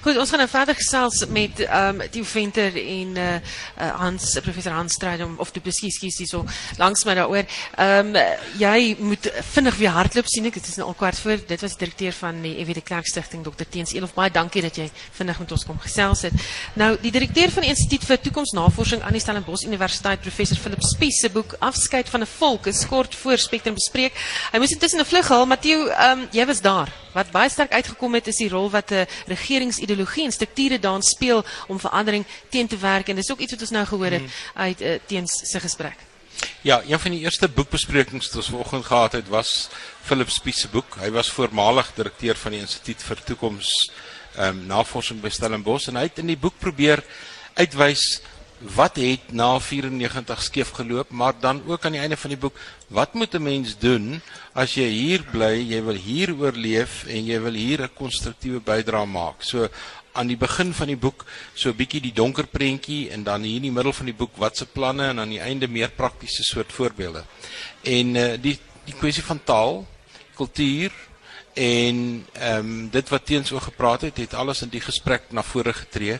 Goed, 0.02 0.18
ons 0.18 0.30
gaan 0.30 0.40
nou 0.40 0.50
verder 0.50 0.76
gesels 0.76 1.26
met 1.30 1.60
ehm 1.60 2.02
um, 2.02 2.08
die 2.12 2.24
venter 2.24 2.76
en 2.76 3.18
eh 3.18 3.36
uh, 3.78 3.90
Hans 4.02 4.40
professor 4.42 4.72
Hans 4.74 4.94
Strydom 4.94 5.36
of 5.38 5.52
die 5.52 5.62
presies 5.62 6.00
kies 6.00 6.18
hierso 6.18 6.46
langs 6.78 7.06
my 7.06 7.14
daaroor. 7.16 7.46
Ehm 7.78 8.16
um, 8.16 8.24
jy 8.58 8.96
moet 9.00 9.32
vinnig 9.54 9.76
weer 9.78 9.90
hardloop 9.90 10.28
sien 10.28 10.46
ek 10.46 10.54
dit 10.54 10.68
is 10.68 10.78
nou 10.78 10.88
al 10.88 10.98
kwart 10.98 11.20
voor. 11.20 11.38
Dit 11.48 11.62
was 11.62 11.76
die 11.78 11.86
direkteur 11.86 12.14
van 12.14 12.42
die 12.42 12.58
EW 12.60 12.74
de 12.74 12.82
Klerk 12.82 13.08
Stichting 13.08 13.44
Dr 13.44 13.66
Teens 13.70 13.94
Elof. 13.94 14.14
Baie 14.14 14.32
dankie 14.32 14.62
dat 14.62 14.76
jy 14.78 14.90
vinnig 15.18 15.40
met 15.40 15.52
ons 15.52 15.66
kom 15.66 15.80
gesels 15.80 16.22
het. 16.22 16.34
Nou 16.76 16.98
die 17.02 17.12
direkteur 17.12 17.52
van 17.52 17.64
die 17.64 17.70
Instituut 17.70 18.06
vir 18.06 18.22
Toekomsnavorsing 18.22 19.02
aan 19.02 19.14
die 19.14 19.22
Stellenbosch 19.24 19.66
Universiteit 19.66 20.22
professor 20.22 20.58
Philip 20.58 20.84
Spies 20.84 21.22
se 21.22 21.30
boek 21.30 21.56
Afskeid 21.60 22.10
van 22.10 22.22
'n 22.22 22.32
volk 22.38 22.68
is 22.68 22.86
kort 22.88 23.16
voor 23.16 23.38
Spectrum 23.38 23.74
bespreek. 23.74 24.14
Hy 24.52 24.60
moes 24.60 24.72
intussen 24.72 25.00
'n 25.00 25.06
vlug 25.06 25.28
haal. 25.28 25.46
Matthieu, 25.46 25.90
ehm 25.90 26.20
um, 26.20 26.28
jy 26.32 26.46
was 26.46 26.62
daar. 26.62 26.90
Wat 27.14 27.32
baie 27.32 27.50
sterk 27.50 27.72
uitgekom 27.72 28.14
het 28.14 28.28
is 28.28 28.38
die 28.40 28.50
rol 28.50 28.70
wat 28.70 28.92
'n 28.92 29.04
uh, 29.04 29.06
regeringsideologie 29.72 30.26
en 30.26 30.32
strukture 30.32 30.80
daarin 30.80 31.02
speel 31.02 31.44
om 31.68 31.80
verandering 31.80 32.26
teen 32.50 32.68
te 32.68 32.78
werk 32.78 33.08
en 33.08 33.16
dis 33.16 33.32
ook 33.32 33.40
iets 33.40 33.52
wat 33.52 33.62
ons 33.62 33.72
nou 33.72 33.86
gehoor 33.86 34.12
het 34.12 34.22
mm. 34.22 34.30
uit 34.54 34.82
uh, 34.82 35.00
teens 35.06 35.32
se 35.44 35.60
gesprek. 35.60 35.98
Ja, 36.62 36.82
een 36.88 37.00
van 37.00 37.12
die 37.12 37.22
eerste 37.22 37.48
boekbesprekings 37.48 38.28
wat 38.28 38.36
ons 38.36 38.50
vanoggend 38.50 38.86
gehad 38.86 39.12
het 39.12 39.28
was 39.28 39.70
Philip 40.02 40.30
Spies 40.30 40.62
se 40.62 40.68
boek. 40.68 40.98
Hy 41.00 41.12
was 41.12 41.32
voormalig 41.32 41.92
direkteur 41.96 42.36
van 42.36 42.52
die 42.52 42.60
Instituut 42.62 43.02
vir 43.02 43.24
Toekoms 43.24 43.92
ehm 44.36 44.48
um, 44.48 44.66
Navorsing 44.66 45.20
by 45.22 45.30
Stellenbosch 45.30 45.90
en 45.92 46.00
hy 46.00 46.08
het 46.08 46.22
in 46.24 46.32
die 46.32 46.40
boek 46.40 46.56
probeer 46.60 47.04
uitwys 47.60 48.22
wat 48.76 48.96
het 48.96 49.32
na 49.34 49.60
94 49.60 50.42
skeef 50.42 50.70
geloop, 50.78 51.10
maar 51.10 51.34
dan 51.40 51.62
ook 51.68 51.86
aan 51.86 51.92
die 51.92 52.02
einde 52.02 52.18
van 52.18 52.30
die 52.30 52.40
boek, 52.40 52.58
wat 52.88 53.14
moet 53.14 53.34
'n 53.34 53.44
mens 53.44 53.78
doen 53.78 54.22
as 54.54 54.74
jy 54.74 54.90
hier 54.90 55.24
bly, 55.32 55.56
jy 55.70 55.84
wil 55.84 55.96
hier 55.96 56.36
oorleef 56.36 57.06
en 57.08 57.26
jy 57.26 57.42
wil 57.42 57.54
hier 57.54 57.82
'n 57.82 57.94
konstruktiewe 57.94 58.60
bydrae 58.60 59.06
maak. 59.06 59.44
So 59.44 59.68
aan 60.14 60.28
die 60.28 60.38
begin 60.38 60.74
van 60.74 60.88
die 60.88 60.98
boek 60.98 61.26
so 61.54 61.70
'n 61.70 61.76
bietjie 61.76 62.02
die 62.02 62.14
donker 62.14 62.48
prentjie 62.48 63.10
en 63.10 63.24
dan 63.24 63.44
hier 63.44 63.56
in 63.56 63.62
die 63.62 63.72
middel 63.72 63.94
van 63.94 64.06
die 64.06 64.16
boek 64.16 64.38
wat 64.38 64.58
se 64.58 64.66
planne 64.66 65.08
en 65.08 65.20
aan 65.20 65.30
die 65.30 65.40
einde 65.40 65.68
meer 65.68 65.90
praktiese 65.90 66.44
soort 66.44 66.72
voorbeelde. 66.72 67.24
En 67.84 68.16
uh, 68.16 68.34
die 68.42 68.60
die 68.86 68.94
kwessie 68.94 69.24
van 69.24 69.44
taal, 69.44 69.88
kultuur 70.36 70.92
en 71.54 72.26
ehm 72.34 72.58
um, 72.58 72.90
dit 72.90 73.10
wat 73.10 73.26
teens 73.26 73.52
oor 73.52 73.62
gepraat 73.62 74.02
het, 74.02 74.18
het 74.18 74.34
alles 74.34 74.62
in 74.62 74.70
die 74.70 74.82
gesprek 74.82 75.22
na 75.30 75.44
vore 75.44 75.74
getree. 75.74 76.20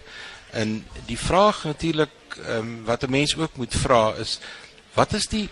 En 0.52 0.86
die 1.06 1.18
vraag 1.18 1.64
natuurlik 1.64 2.10
ehm 2.38 2.58
um, 2.58 2.84
wat 2.86 3.04
'n 3.04 3.12
mens 3.12 3.36
ook 3.38 3.56
moet 3.58 3.76
vra 3.76 4.14
is 4.20 4.40
wat 4.94 5.14
is 5.14 5.28
die 5.28 5.50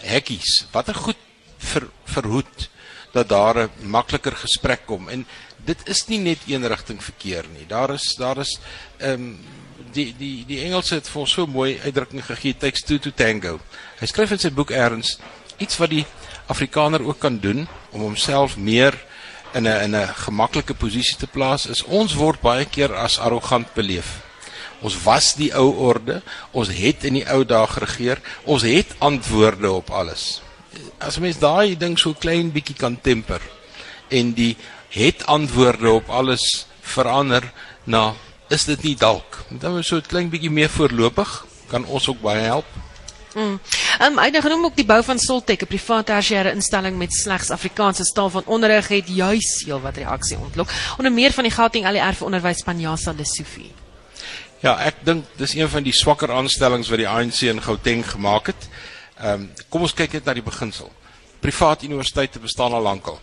hekkies? 0.00 0.66
Wat 0.72 0.88
'n 0.88 0.94
goed 0.94 1.16
ver, 1.58 1.88
verhoed 2.04 2.70
dat 3.12 3.28
daar 3.28 3.56
'n 3.58 3.70
makliker 3.80 4.36
gesprek 4.36 4.86
kom. 4.86 5.08
En 5.08 5.26
dit 5.64 5.88
is 5.88 6.06
nie 6.06 6.18
net 6.18 6.38
een 6.46 6.66
rigting 6.66 7.04
verkeer 7.04 7.44
nie. 7.52 7.66
Daar 7.66 7.90
is 7.90 8.14
daar 8.14 8.38
is 8.38 8.58
ehm 8.96 9.12
um, 9.12 9.38
die 9.92 10.14
die 10.18 10.44
die 10.46 10.62
Engelse 10.64 10.94
het 10.94 11.08
vir 11.08 11.26
so 11.26 11.46
mooi 11.46 11.80
uitdrukking 11.84 12.24
gegee 12.24 12.56
takes 12.56 12.82
two 12.82 12.98
to 12.98 13.10
tango. 13.10 13.60
Hy 14.00 14.06
skryf 14.06 14.30
in 14.30 14.38
sy 14.38 14.50
boek 14.50 14.70
erns 14.70 15.18
iets 15.58 15.78
wat 15.78 15.90
die 15.90 16.06
Afrikaner 16.46 17.04
ook 17.04 17.18
kan 17.18 17.38
doen 17.38 17.66
om 17.90 18.00
homself 18.00 18.56
meer 18.56 18.94
in 19.54 19.66
'n 19.66 19.82
in 19.82 19.96
'n 19.96 20.14
gemaklike 20.14 20.74
posisie 20.74 21.16
te 21.16 21.26
plaas 21.26 21.66
is 21.66 21.84
ons 21.84 22.14
word 22.14 22.40
baie 22.40 22.64
keer 22.64 22.94
as 22.94 23.18
arrogant 23.18 23.74
beleef. 23.74 24.27
Ons 24.80 24.96
was 25.02 25.34
die 25.34 25.50
ou 25.54 25.72
orde. 25.90 26.20
Ons 26.52 26.70
het 26.74 27.04
in 27.04 27.18
die 27.18 27.26
ou 27.26 27.44
dae 27.44 27.66
geregeer. 27.66 28.22
Ons 28.44 28.62
het 28.62 28.94
antwoorde 28.98 29.70
op 29.72 29.90
alles. 29.90 30.40
As 30.98 31.18
mens 31.18 31.38
daai 31.38 31.76
ding 31.78 31.98
so 31.98 32.14
klein 32.14 32.52
bietjie 32.54 32.76
kan 32.76 33.00
temper 33.00 33.42
en 34.08 34.32
die 34.32 34.56
het 34.94 35.26
antwoorde 35.26 35.90
op 35.90 36.08
alles 36.08 36.66
verander 36.80 37.44
na 37.84 38.14
is 38.48 38.64
dit 38.64 38.82
nie 38.82 38.96
dalk. 38.96 39.44
Dan 39.50 39.78
is 39.78 39.86
so 39.86 39.96
'n 39.96 40.08
klein 40.08 40.30
bietjie 40.30 40.50
meer 40.50 40.70
voorlopig 40.70 41.46
kan 41.68 41.84
ons 41.84 42.08
ook 42.08 42.20
baie 42.20 42.40
help. 42.40 42.66
Mm. 43.34 43.60
Um, 44.02 44.18
hy 44.18 44.30
het 44.30 44.40
genoem 44.42 44.64
ook 44.64 44.76
die 44.76 44.86
bou 44.86 45.02
van 45.04 45.18
Soltech, 45.18 45.60
'n 45.60 45.66
private 45.66 46.12
tersiêre 46.12 46.52
instelling 46.54 46.96
met 46.96 47.12
slegs 47.12 47.50
Afrikaanse 47.50 48.04
taal 48.12 48.30
van 48.30 48.42
onderrig 48.46 48.88
het 48.88 49.08
juis 49.08 49.62
heel 49.64 49.80
wat 49.80 49.96
reaksie 49.96 50.38
ontlok. 50.38 50.68
Onder 50.98 51.12
meer 51.12 51.32
van 51.32 51.44
die 51.44 51.52
Gauteng 51.52 51.86
ALR 51.86 52.14
vir 52.14 52.26
onderwys 52.26 52.62
Panjasa 52.62 53.12
Lesofie. 53.12 53.72
Ja, 54.58 54.72
ek 54.82 55.04
dink 55.06 55.26
dis 55.38 55.52
een 55.54 55.68
van 55.70 55.84
die 55.86 55.94
swakker 55.94 56.32
aanstellings 56.34 56.88
wat 56.90 56.98
die 56.98 57.06
ANC 57.06 57.44
in 57.46 57.60
Gauteng 57.62 58.02
gemaak 58.02 58.50
het. 58.50 58.64
Ehm 59.18 59.44
um, 59.44 59.50
kom 59.70 59.84
ons 59.86 59.94
kyk 59.94 60.16
net 60.16 60.26
na 60.26 60.34
die 60.34 60.42
beginsel. 60.42 60.90
Privaat 61.38 61.84
universiteite 61.86 62.42
bestaan 62.42 62.74
al 62.74 62.82
lankal. 62.82 63.20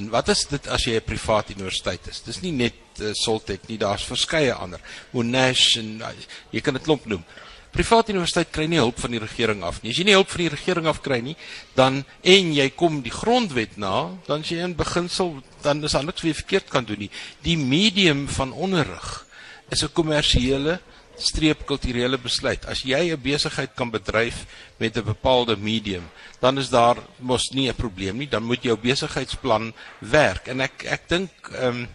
En 0.00 0.08
wat 0.08 0.30
is 0.32 0.46
dit 0.48 0.68
as 0.72 0.86
jy 0.88 0.96
'n 0.96 1.04
privaat 1.04 1.50
universiteit 1.50 2.08
is? 2.08 2.22
Dis 2.24 2.40
nie 2.40 2.52
net 2.52 2.72
uh, 3.00 3.12
Soltech 3.12 3.68
nie, 3.68 3.76
daar's 3.76 4.04
verskeie 4.04 4.54
ander. 4.54 4.80
Monash 5.12 5.76
en 5.76 6.00
uh, 6.00 6.08
jy 6.50 6.60
kan 6.60 6.74
dit 6.74 6.82
klomp 6.82 7.04
noem. 7.04 7.24
Privaat 7.70 8.08
universiteit 8.08 8.50
kry 8.50 8.64
nie 8.64 8.80
hulp 8.80 8.98
van 8.98 9.10
die 9.10 9.20
regering 9.20 9.62
af 9.62 9.82
nie. 9.82 9.90
As 9.90 9.98
jy 9.98 10.04
nie 10.04 10.16
hulp 10.16 10.30
van 10.30 10.40
die 10.40 10.54
regering 10.56 10.86
af 10.86 11.02
kry 11.02 11.20
nie, 11.20 11.36
dan 11.74 12.04
en 12.22 12.52
jy 12.54 12.70
kom 12.70 13.02
die 13.02 13.12
grondwet 13.12 13.76
na, 13.76 14.16
dan 14.26 14.40
jy 14.40 14.64
in 14.64 14.74
beginsel 14.74 15.42
dan 15.62 15.84
is 15.84 15.92
daar 15.92 16.04
niks 16.04 16.24
wat 16.24 16.32
jy 16.32 16.34
verkeerd 16.34 16.70
kan 16.72 16.84
doen 16.84 16.98
nie. 16.98 17.10
Die 17.42 17.58
medium 17.58 18.24
van 18.28 18.52
onderrig 18.52 19.25
is 19.70 19.82
'n 19.82 19.92
kommersiële 19.92 20.80
streep 21.16 21.64
kulturele 21.66 22.18
besluit. 22.18 22.64
As 22.66 22.82
jy 22.84 23.12
'n 23.12 23.20
besigheid 23.20 23.74
kan 23.74 23.90
bedryf 23.90 24.46
met 24.78 24.96
'n 24.96 25.04
bepaalde 25.04 25.56
medium, 25.56 26.04
dan 26.40 26.58
is 26.58 26.68
daar 26.68 26.96
mos 27.18 27.50
nie 27.50 27.68
'n 27.68 27.74
probleem 27.74 28.16
nie. 28.16 28.28
Dan 28.28 28.44
moet 28.44 28.62
jou 28.62 28.76
besigheidsplan 28.76 29.72
werk. 29.98 30.48
En 30.48 30.60
ek 30.60 30.84
ek 30.84 31.08
dink 31.08 31.30
ehm 31.52 31.68
um, 31.68 31.88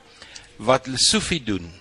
wat 0.57 0.88
Lesofie 0.88 1.43
doen 1.43 1.71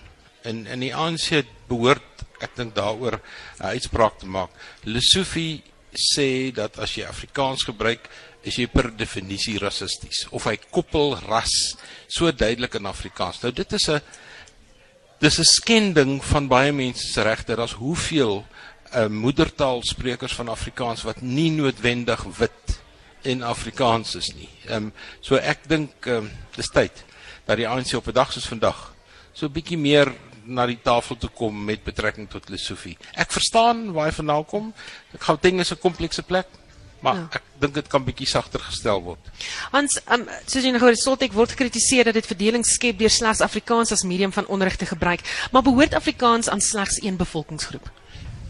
in 0.43 0.67
in 0.67 0.79
die 0.79 0.95
ANC 0.95 1.45
behoort 1.67 2.01
ek 2.39 2.55
dink 2.55 2.75
daaroor 2.75 3.19
'n 3.59 3.65
uitspraak 3.65 4.19
te 4.19 4.25
maak. 4.25 4.49
Lesofie 4.83 5.63
sê 5.93 6.51
dat 6.53 6.79
as 6.79 6.95
jy 6.95 7.05
Afrikaans 7.05 7.63
gebruik 7.63 8.09
is 8.43 8.55
jy 8.55 8.67
per 8.67 8.89
definisie 8.97 9.59
rassisties 9.59 10.25
of 10.31 10.43
hy 10.43 10.57
koppel 10.71 11.15
ras 11.27 11.75
so 12.07 12.31
duidelik 12.31 12.75
in 12.75 12.85
Afrikaans. 12.85 13.41
Nou 13.41 13.51
dit 13.51 13.73
is 13.73 13.89
'n 13.89 14.01
dis 15.21 15.37
'n 15.37 15.43
skending 15.45 16.25
van 16.25 16.47
baie 16.47 16.71
mense 16.71 17.07
se 17.07 17.21
regte. 17.21 17.55
Daar's 17.55 17.77
hoeveel 17.77 18.45
uh, 18.95 19.07
moedertaalsprekers 19.07 20.33
van 20.33 20.47
Afrikaans 20.47 21.01
wat 21.01 21.21
nie 21.21 21.51
noodwendig 21.51 22.23
wit 22.37 22.81
en 23.21 23.41
Afrikaans 23.41 24.15
is 24.15 24.33
nie. 24.33 24.49
Ehm 24.65 24.89
um, 24.89 24.93
so 25.19 25.35
ek 25.35 25.67
dink 25.69 25.91
ehm 26.05 26.25
um, 26.25 26.31
dis 26.55 26.69
tyd 26.69 27.03
dat 27.45 27.57
die 27.57 27.67
ANC 27.67 27.93
op 27.93 28.07
'n 28.07 28.17
dag 28.17 28.31
soos 28.31 28.47
vandag 28.49 28.93
so 29.33 29.45
'n 29.45 29.51
bietjie 29.51 29.77
meer 29.77 30.13
na 30.43 30.65
die 30.65 30.79
tafel 30.81 31.17
toe 31.17 31.29
kom 31.29 31.65
met 31.65 31.83
betrekking 31.83 32.29
tot 32.29 32.49
Lesofie. 32.49 32.97
Ek 33.13 33.31
verstaan 33.31 33.91
waar 33.93 34.05
hy 34.09 34.11
vandaan 34.11 34.45
kom. 34.45 34.73
Ek 35.13 35.21
gou 35.21 35.37
ding 35.41 35.59
is 35.59 35.71
'n 35.71 35.77
komplekse 35.77 36.23
plek. 36.23 36.47
Maar 37.01 37.15
ja. 37.15 37.27
ek 37.37 37.43
dink 37.63 37.73
dit 37.73 37.87
kan 37.89 38.03
bietjie 38.05 38.27
sagter 38.29 38.61
gestel 38.61 39.01
word. 39.01 39.29
Hans, 39.73 39.97
um, 40.13 40.27
soos 40.45 40.63
jy 40.63 40.69
nou 40.69 40.81
gehoor 40.81 40.93
het, 40.93 41.01
Soltek 41.01 41.33
word 41.33 41.55
gekritiseer 41.55 42.09
dat 42.09 42.17
dit 42.19 42.29
verdeling 42.29 42.65
skep 42.67 42.99
deur 42.99 43.13
slegs 43.13 43.41
Afrikaans 43.41 43.91
as 43.91 44.05
medium 44.05 44.33
van 44.33 44.45
onderrig 44.47 44.77
te 44.77 44.85
gebruik, 44.85 45.25
maar 45.51 45.65
behoort 45.65 45.97
Afrikaans 45.97 46.49
aan 46.49 46.61
slegs 46.61 47.01
een 47.01 47.17
bevolkingsgroep? 47.17 47.89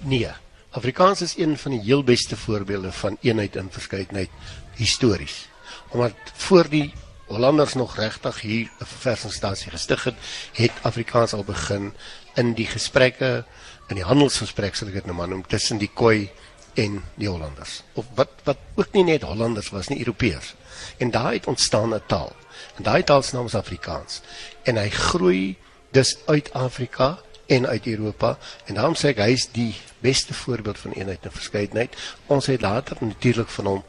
Nee. 0.04 0.32
Afrikaans 0.72 1.22
is 1.22 1.38
een 1.38 1.58
van 1.58 1.72
die 1.76 1.82
heel 1.84 2.04
beste 2.04 2.38
voorbeelde 2.38 2.92
van 2.92 3.18
eenheid 3.22 3.56
en 3.56 3.68
verskeidenheid 3.72 4.30
histories. 4.76 5.50
Omdat 5.92 6.16
voor 6.34 6.70
die 6.70 6.94
Hollanders 7.28 7.74
nog 7.74 7.96
regtig 7.96 8.42
hier 8.42 8.72
'n 8.80 8.86
verversingsstasie 8.86 9.72
gestig 9.72 10.04
het, 10.04 10.16
het 10.54 10.72
Afrikaans 10.82 11.34
al 11.34 11.44
begin 11.44 11.94
in 12.36 12.54
die 12.54 12.68
gesprekke, 12.68 13.46
in 13.88 13.96
die 13.96 14.04
handelsgesprekke, 14.04 14.78
sal 14.78 14.88
ek 14.88 14.94
dit 14.94 15.06
nou 15.06 15.16
maar 15.16 15.28
noem, 15.28 15.48
tussen 15.48 15.78
die 15.78 15.92
Khoi 15.94 16.30
en 16.74 17.04
die 17.16 17.28
Hollanders. 17.30 17.82
Of 17.94 18.06
wat 18.16 18.30
wat 18.44 18.58
ook 18.76 18.92
nie 18.92 19.04
net 19.04 19.22
Hollanders 19.22 19.70
was 19.70 19.88
nie, 19.88 20.00
Europeërs. 20.00 20.54
En 20.98 21.12
daar 21.12 21.34
het 21.34 21.48
ontstaan 21.48 21.94
'n 21.94 22.02
taal. 22.08 22.36
En 22.78 22.84
daai 22.84 23.04
taal 23.04 23.22
se 23.22 23.36
naam 23.36 23.46
is 23.46 23.56
Afrikaans. 23.56 24.22
En 24.64 24.76
hy 24.76 24.90
groei 24.90 25.58
dus 25.92 26.18
uit 26.26 26.54
Afrika 26.54 27.20
en 27.46 27.68
uit 27.68 27.88
Europa 27.88 28.38
en 28.66 28.74
daarom 28.74 28.96
sê 28.96 29.12
ek 29.12 29.18
hy 29.18 29.32
is 29.32 29.50
die 29.52 29.76
beste 30.00 30.34
voorbeeld 30.34 30.80
van 30.80 30.92
eenheid 30.92 31.26
en 31.26 31.32
verskeidenheid. 31.32 31.96
Ons 32.26 32.46
het 32.46 32.62
later 32.62 32.98
natuurlik 33.00 33.50
van 33.50 33.66
hom 33.66 33.84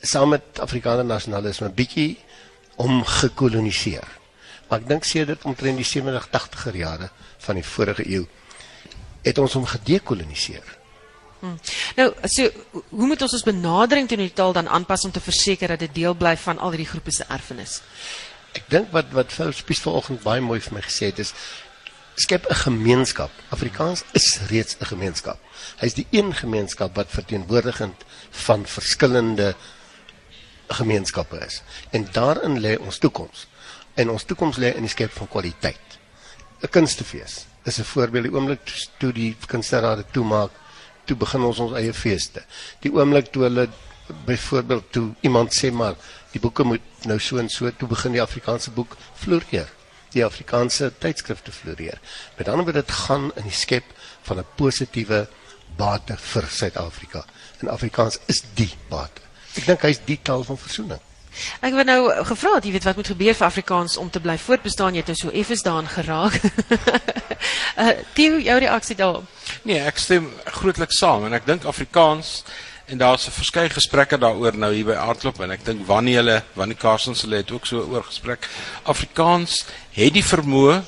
saam 0.00 0.28
met 0.28 0.60
Afrikaner 0.60 1.04
nasionalisme 1.04 1.70
bietjie 1.70 2.18
om 2.76 3.04
gekoloniseer. 3.04 4.08
Maar 4.68 4.80
ek 4.80 4.88
dink 4.88 5.04
sedert 5.04 5.44
omtrent 5.44 5.76
die 5.76 5.86
70 5.86 6.28
80er 6.28 6.76
jare 6.76 7.10
van 7.38 7.54
die 7.54 7.64
vorige 7.64 8.08
eeu 8.08 8.26
het 9.24 9.38
ons 9.38 9.52
hom 9.56 9.64
gedekoloniseer. 9.64 10.83
Hmm. 11.44 11.58
Nou, 11.96 12.06
so 12.24 12.48
hoe 12.88 13.06
moet 13.06 13.22
ons 13.22 13.32
ons 13.36 13.44
benadering 13.44 14.06
teenoor 14.08 14.30
die 14.30 14.36
taal 14.38 14.54
dan 14.56 14.68
aanpas 14.72 15.02
om 15.04 15.12
te 15.12 15.20
verseker 15.20 15.74
dat 15.74 15.82
dit 15.84 15.92
deel 15.98 16.14
bly 16.16 16.32
van 16.40 16.58
al 16.58 16.72
hierdie 16.72 16.88
groepe 16.88 17.12
se 17.12 17.26
erfenis? 17.28 17.82
Ek 18.56 18.64
dink 18.72 18.88
wat 18.96 19.12
wat 19.12 19.34
Phil 19.34 19.52
Spies 19.52 19.82
vanoggend 19.84 20.24
baie 20.24 20.40
mooi 20.40 20.56
vir 20.64 20.78
my 20.78 20.84
gesê 20.86 21.10
het 21.12 21.20
is 21.20 21.34
skep 22.16 22.48
'n 22.48 22.56
gemeenskap. 22.62 23.30
Afrikaans 23.52 24.04
is 24.12 24.40
reeds 24.48 24.76
'n 24.80 24.88
gemeenskap. 24.94 25.38
Hy's 25.82 25.94
die 25.94 26.06
een 26.10 26.32
gemeenskap 26.34 26.96
wat 26.96 27.12
verteenwoordigend 27.12 28.04
van 28.30 28.66
verskillende 28.66 29.54
gemeenskappe 30.68 31.38
is. 31.44 31.62
En 31.90 32.08
daarin 32.12 32.60
lê 32.60 32.78
ons 32.78 32.98
toekoms. 32.98 33.46
En 33.94 34.10
ons 34.10 34.24
toekoms 34.24 34.56
lê 34.56 34.74
in 34.74 34.88
die 34.88 34.96
skep 34.96 35.12
van 35.12 35.28
kwaliteit. 35.28 35.98
'n 36.62 36.68
Kunstefees 36.68 37.46
is 37.64 37.78
'n 37.78 37.84
voorbeeld. 37.84 38.24
Die 38.24 38.32
oomblik 38.32 38.88
toe 38.98 39.12
die 39.12 39.36
kunsterade 39.46 40.04
toemaak 40.10 40.50
toe 41.04 41.16
begin 41.16 41.44
ons 41.44 41.60
ons 41.64 41.76
eie 41.78 41.92
feeste. 41.92 42.44
Die 42.80 42.92
oomblik 42.92 43.30
toe 43.32 43.46
hulle 43.46 43.68
byvoorbeeld 44.26 44.90
toe 44.92 45.06
iemand 45.20 45.54
sê 45.56 45.70
maar 45.72 45.96
die 46.32 46.40
boeke 46.40 46.64
moet 46.64 47.06
nou 47.08 47.18
so 47.20 47.38
en 47.40 47.48
so 47.48 47.70
toe 47.70 47.88
begin 47.88 48.16
die 48.16 48.22
Afrikaanse 48.22 48.70
boek 48.74 48.96
floreer. 49.20 49.70
Die 50.14 50.24
Afrikaanse 50.24 50.92
tydskrifte 50.98 51.52
floreer. 51.52 52.00
Met 52.38 52.48
ander 52.48 52.64
woorde 52.64 52.82
dit 52.82 52.96
gaan 53.06 53.30
in 53.34 53.48
die 53.48 53.58
skep 53.64 53.84
van 54.22 54.38
'n 54.38 54.46
positiewe 54.56 55.26
bate 55.76 56.16
vir 56.16 56.44
Suid-Afrika. 56.50 57.24
En 57.60 57.68
Afrikaans 57.68 58.18
is 58.26 58.42
die 58.54 58.72
bate. 58.88 59.20
Ek 59.54 59.66
dink 59.66 59.82
hy's 59.82 60.00
die 60.04 60.18
taal 60.22 60.44
van 60.44 60.58
versoening. 60.58 61.00
Ek 61.60 61.74
het 61.74 61.86
nou 61.86 62.24
gevra, 62.28 62.58
jy 62.62 62.72
weet 62.76 62.86
wat 62.86 62.96
moet 62.96 63.10
gebeur 63.10 63.34
vir 63.34 63.46
Afrikaans 63.46 63.96
om 63.96 64.10
te 64.10 64.20
bly 64.22 64.36
voortbestaan? 64.38 64.94
Jy 64.94 65.02
het 65.02 65.10
nou 65.10 65.16
so 65.18 65.32
effens 65.34 65.62
daarin 65.66 65.88
geraak. 65.90 66.38
uh 67.78 67.90
Theo, 68.16 68.38
jou 68.38 68.58
reaksie 68.58 68.96
daarop? 68.96 69.26
Nee, 69.62 69.78
ek 69.78 69.98
stem 69.98 70.30
grootliks 70.44 70.98
saam 70.98 71.24
en 71.24 71.32
ek 71.32 71.46
dink 71.46 71.64
Afrikaans 71.64 72.44
en 72.86 72.98
daar's 72.98 73.26
'n 73.26 73.30
verskeie 73.30 73.70
gesprekke 73.70 74.18
daaroor 74.18 74.56
nou 74.56 74.72
hier 74.72 74.84
by 74.84 74.92
Aardklop 74.94 75.40
en 75.40 75.50
ek 75.50 75.64
dink 75.64 75.86
wanneer 75.86 76.16
hulle 76.16 76.42
wanneer 76.54 76.76
Carson 76.76 77.14
se 77.14 77.28
het 77.28 77.50
ook 77.50 77.66
so 77.66 77.80
oor 77.80 78.02
gesprek. 78.02 78.48
Afrikaans 78.84 79.64
het 79.92 80.12
die 80.12 80.22
vermoë 80.22 80.82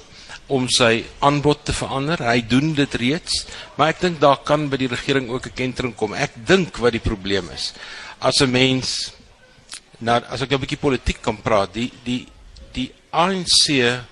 om 0.46 0.68
sy 0.68 1.04
aanbod 1.18 1.64
te 1.64 1.72
verander. 1.72 2.18
Hy 2.22 2.40
doen 2.46 2.74
dit 2.74 2.94
reeds, 2.94 3.46
maar 3.76 3.88
ek 3.88 4.00
dink 4.00 4.20
daar 4.20 4.38
kan 4.44 4.68
by 4.68 4.76
die 4.76 4.88
regering 4.88 5.28
ook 5.30 5.46
'n 5.46 5.54
kentering 5.54 5.94
kom. 5.94 6.14
Ek 6.14 6.32
dink 6.46 6.76
wat 6.76 6.92
die 6.92 7.00
probleem 7.00 7.50
is. 7.50 7.72
As 8.20 8.40
'n 8.40 8.50
mens 8.50 9.12
nou 9.98 10.20
as 10.28 10.42
ek 10.42 10.52
'n 10.52 10.60
bietjie 10.60 10.80
politiek 10.80 11.22
kan 11.22 11.36
praat, 11.36 11.72
die 11.72 11.90
die 12.04 12.26
die 12.72 12.92
ANC 13.12 14.02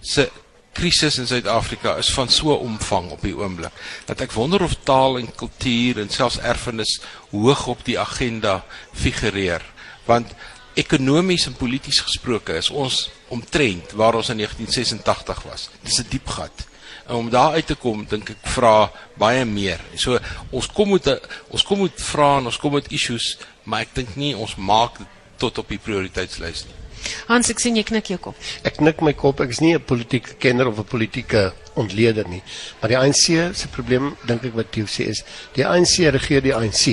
se 0.00 0.30
krisis 0.72 1.18
in 1.18 1.26
Suid-Afrika 1.26 1.96
is 2.00 2.10
van 2.14 2.28
so 2.32 2.54
omvang 2.54 3.10
op 3.12 3.22
die 3.24 3.34
oomblik 3.36 3.74
dat 4.08 4.22
ek 4.24 4.34
wonder 4.36 4.64
of 4.64 4.78
taal 4.88 5.18
en 5.20 5.28
kultuur 5.28 6.00
en 6.02 6.10
selfs 6.12 6.40
erfenis 6.40 6.98
hoog 7.30 7.66
op 7.74 7.84
die 7.86 7.98
agenda 8.00 8.62
figureer. 8.96 9.64
Want 10.08 10.32
ekonomies 10.80 11.46
en 11.46 11.56
polities 11.58 12.00
gesproke 12.00 12.56
is 12.56 12.70
ons 12.70 13.10
omtrent 13.32 13.92
waar 13.98 14.16
ons 14.16 14.32
in 14.32 14.40
1986 14.40 15.42
was. 15.50 15.68
Dis 15.84 16.00
'n 16.00 16.08
diep 16.08 16.28
gat. 16.28 16.66
En 17.06 17.14
om 17.14 17.30
daar 17.30 17.52
uit 17.52 17.66
te 17.66 17.74
kom 17.74 18.06
dink 18.08 18.30
ek 18.30 18.42
vra 18.42 18.90
baie 19.18 19.44
meer. 19.44 19.80
So 19.96 20.18
ons 20.50 20.66
kom 20.66 20.90
met 20.90 21.06
'n 21.06 21.20
ons 21.50 21.62
kom 21.62 21.82
met 21.82 21.92
vra 21.96 22.38
en 22.38 22.46
ons 22.46 22.58
kom 22.58 22.72
met 22.72 22.92
issues 22.92 23.38
maar 23.64 23.80
ek 23.80 23.94
dink 23.94 24.16
nie 24.16 24.36
ons 24.36 24.56
maak 24.56 24.98
dit 24.98 25.06
tot 25.36 25.58
op 25.58 25.68
die 25.68 25.78
prioriteitslys 25.78 26.64
nie 26.64 26.81
Hans, 27.26 27.50
ek 27.50 27.60
sien 27.60 27.76
jy 27.76 27.82
knik 27.82 28.06
jou 28.06 28.18
kop. 28.18 28.36
Ek 28.64 28.76
knik 28.76 29.00
my 29.00 29.12
kop. 29.12 29.40
Ek 29.40 29.50
is 29.50 29.60
nie 29.60 29.74
'n 29.74 29.84
politieke 29.84 30.34
kenner 30.38 30.68
of 30.68 30.78
'n 30.78 30.84
politieke 30.84 31.52
ontleder 31.74 32.28
nie. 32.28 32.42
Maar 32.80 32.88
die 32.88 32.98
ANC 32.98 33.54
se 33.54 33.68
probleem 33.68 34.16
dink 34.26 34.44
ek 34.44 34.54
wat 34.54 34.76
jy 34.76 34.84
sê 34.84 35.08
is, 35.08 35.24
die 35.54 35.66
ANC 35.66 36.10
regeer 36.10 36.42
die 36.42 36.54
ANC 36.54 36.86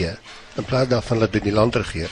in 0.56 0.66
plaas 0.66 0.88
daarvan 0.88 1.20
dat 1.20 1.32
dit 1.32 1.44
die 1.44 1.52
land 1.52 1.76
regeer. 1.76 2.10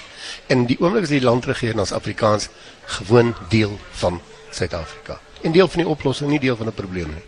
En 0.47 0.65
die 0.65 0.77
oomblik 0.79 1.03
as 1.03 1.09
die 1.09 1.21
land 1.21 1.45
regeer 1.45 1.73
dan 1.73 1.83
is 1.83 1.91
Afrikaans 1.91 2.49
gewoon 2.85 3.35
deel 3.49 3.79
van 3.91 4.21
Suid-Afrika. 4.51 5.19
En 5.41 5.51
deel 5.51 5.67
van 5.67 5.83
die 5.83 5.89
oplossing, 5.89 6.29
nie 6.29 6.39
deel 6.39 6.55
van 6.55 6.67
'n 6.67 6.73
probleem 6.73 7.07
nie. 7.07 7.23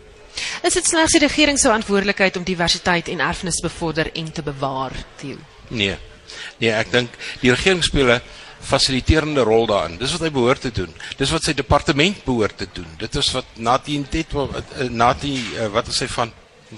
Is 0.62 0.74
dit 0.74 0.86
slegs 0.86 1.12
die 1.12 1.20
regering 1.20 1.58
se 1.58 1.66
verantwoordelikheid 1.66 2.36
om 2.36 2.44
diversiteit 2.44 3.08
en 3.08 3.20
erfenis 3.20 3.60
bevorder 3.60 4.12
en 4.12 4.32
te 4.32 4.42
bewaar, 4.42 4.92
Theo? 5.16 5.36
Nee. 5.68 5.96
Nee, 6.58 6.70
ek 6.70 6.92
dink 6.92 7.16
die 7.40 7.50
regering 7.50 7.84
speel 7.84 8.10
'n 8.10 8.20
fasiliterende 8.60 9.40
rol 9.40 9.66
daarin. 9.66 9.96
Dis 9.98 10.12
wat 10.12 10.26
hy 10.26 10.30
behoort 10.30 10.60
te 10.60 10.72
doen. 10.74 10.92
Dis 11.16 11.30
wat 11.30 11.46
sy 11.46 11.54
departement 11.56 12.24
behoort 12.24 12.56
te 12.60 12.68
doen. 12.72 12.88
Dit 13.00 13.16
is 13.16 13.30
wat 13.32 13.56
Nati 13.56 13.96
Intet 13.98 14.34
Nati 14.90 15.34
uh, 15.56 15.70
wat 15.74 15.88
is 15.88 16.00
hy 16.00 16.08
van 16.12 16.32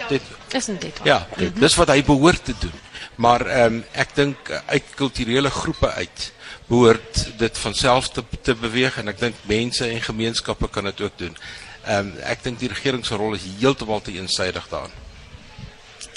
dit 0.08 0.22
is 0.56 0.66
dit. 0.66 1.00
Ja, 1.04 1.26
mm 1.36 1.46
-hmm. 1.46 1.60
dis 1.60 1.74
wat 1.74 1.88
hy 1.88 2.02
behoort 2.04 2.44
te 2.44 2.54
doen. 2.58 2.78
Maar 3.14 3.46
ehm 3.46 3.74
um, 3.74 3.84
ek 3.92 4.14
dink 4.14 4.62
uit 4.66 4.84
kulturele 4.94 5.50
groepe 5.50 5.90
uit 5.90 6.32
behoort 6.66 7.26
dit 7.36 7.58
van 7.58 7.74
self 7.74 8.08
te 8.08 8.24
te 8.40 8.54
beweeg 8.54 8.96
en 8.98 9.08
ek 9.08 9.18
dink 9.18 9.34
mense 9.42 9.88
en 9.88 10.00
gemeenskappe 10.00 10.68
kan 10.68 10.84
dit 10.84 11.00
ook 11.00 11.16
doen. 11.16 11.36
Ehm 11.84 11.98
um, 11.98 12.14
ek 12.22 12.42
dink 12.42 12.58
die 12.58 12.68
regering 12.68 13.06
se 13.06 13.14
rol 13.14 13.34
is 13.34 13.44
heeltemal 13.58 14.00
te 14.00 14.12
eensaidig 14.12 14.68
daarin. 14.68 14.96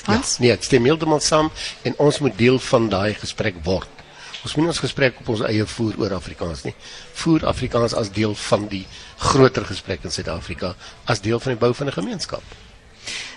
Hans? 0.06 0.36
Ja, 0.38 0.41
nee, 0.41 0.51
ek 0.54 0.63
stem 0.63 0.86
heeltemal 0.86 1.19
saam 1.19 1.51
en 1.82 1.93
ons 1.97 2.19
moet 2.19 2.38
deel 2.38 2.60
van 2.60 2.89
daai 2.89 3.13
gesprek 3.13 3.56
word. 3.63 3.94
Ons 4.45 4.53
moet 4.60 4.69
ons 4.69 4.84
gesprek 4.84 5.17
op 5.23 5.31
ons 5.34 5.41
eie 5.47 5.65
voer 5.65 5.95
oor 6.03 6.13
Afrikaans 6.19 6.62
nie. 6.67 6.75
Voer 7.23 7.47
Afrikaans 7.49 7.95
as 7.97 8.12
deel 8.13 8.36
van 8.45 8.67
die 8.69 8.84
groter 9.17 9.65
gesprek 9.65 10.05
in 10.05 10.13
Suid-Afrika 10.13 10.75
as 11.10 11.23
deel 11.25 11.41
van 11.41 11.55
die 11.55 11.62
bou 11.63 11.73
van 11.73 11.89
'n 11.89 11.97
gemeenskap. 11.97 12.43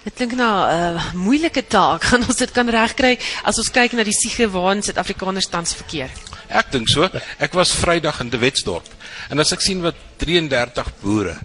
Dit 0.05 0.15
klink 0.15 0.35
na 0.37 0.51
'n 0.69 0.97
uh, 0.97 1.13
moeilike 1.15 1.65
taak. 1.67 2.05
Gaan 2.11 2.27
ons 2.29 2.37
dit 2.37 2.53
kan 2.53 2.69
regkry 2.69 3.19
as 3.43 3.59
ons 3.59 3.71
kyk 3.71 3.93
na 3.93 4.05
die 4.05 4.13
siege 4.13 4.51
waarin 4.51 4.83
Suid-Afrikaners 4.83 5.49
tans 5.49 5.75
verkeer? 5.75 6.11
Ek 6.49 6.71
dink 6.73 6.89
so. 6.89 7.09
Ek 7.39 7.53
was 7.53 7.73
Vrydag 7.73 8.21
in 8.21 8.29
De 8.29 8.39
Wetsdorp 8.39 8.89
en 9.31 9.39
as 9.39 9.53
ek 9.53 9.61
sien 9.61 9.81
wat 9.81 9.97
33 10.19 10.93
boere 11.01 11.37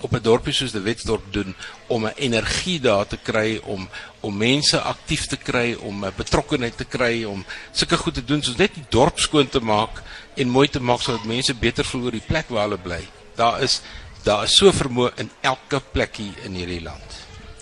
op 0.00 0.12
'n 0.12 0.22
dorpie 0.22 0.52
soos 0.52 0.72
De 0.72 0.80
Wetsdorp 0.80 1.32
doen 1.32 1.54
om 1.86 2.06
'n 2.06 2.12
energie 2.16 2.80
daar 2.80 3.06
te 3.06 3.16
kry 3.16 3.60
om 3.64 3.88
om 4.20 4.36
mense 4.36 4.80
aktief 4.80 5.26
te 5.26 5.36
kry, 5.36 5.74
om 5.74 6.04
'n 6.04 6.12
betrokkeheid 6.16 6.76
te 6.76 6.84
kry, 6.84 7.24
om 7.24 7.44
sulke 7.72 7.96
goed 7.96 8.14
te 8.14 8.24
doen 8.24 8.42
soos 8.42 8.56
net 8.56 8.74
die 8.74 8.84
dorp 8.88 9.18
skoon 9.18 9.48
te 9.48 9.60
maak 9.60 10.02
en 10.34 10.48
mooi 10.48 10.68
te 10.68 10.80
maak 10.80 11.00
sodat 11.00 11.24
mense 11.24 11.54
beter 11.54 11.84
voel 11.84 12.02
oor 12.02 12.10
die 12.10 12.26
plek 12.26 12.48
waar 12.48 12.62
hulle 12.62 12.78
bly. 12.78 13.08
Daar 13.34 13.62
is 13.62 13.80
daar 14.22 14.44
is 14.44 14.56
so 14.56 14.72
vermoë 14.72 15.12
in 15.16 15.30
elke 15.40 15.80
plekkie 15.92 16.32
in 16.42 16.54
hierdie 16.54 16.82
land. 16.82 17.18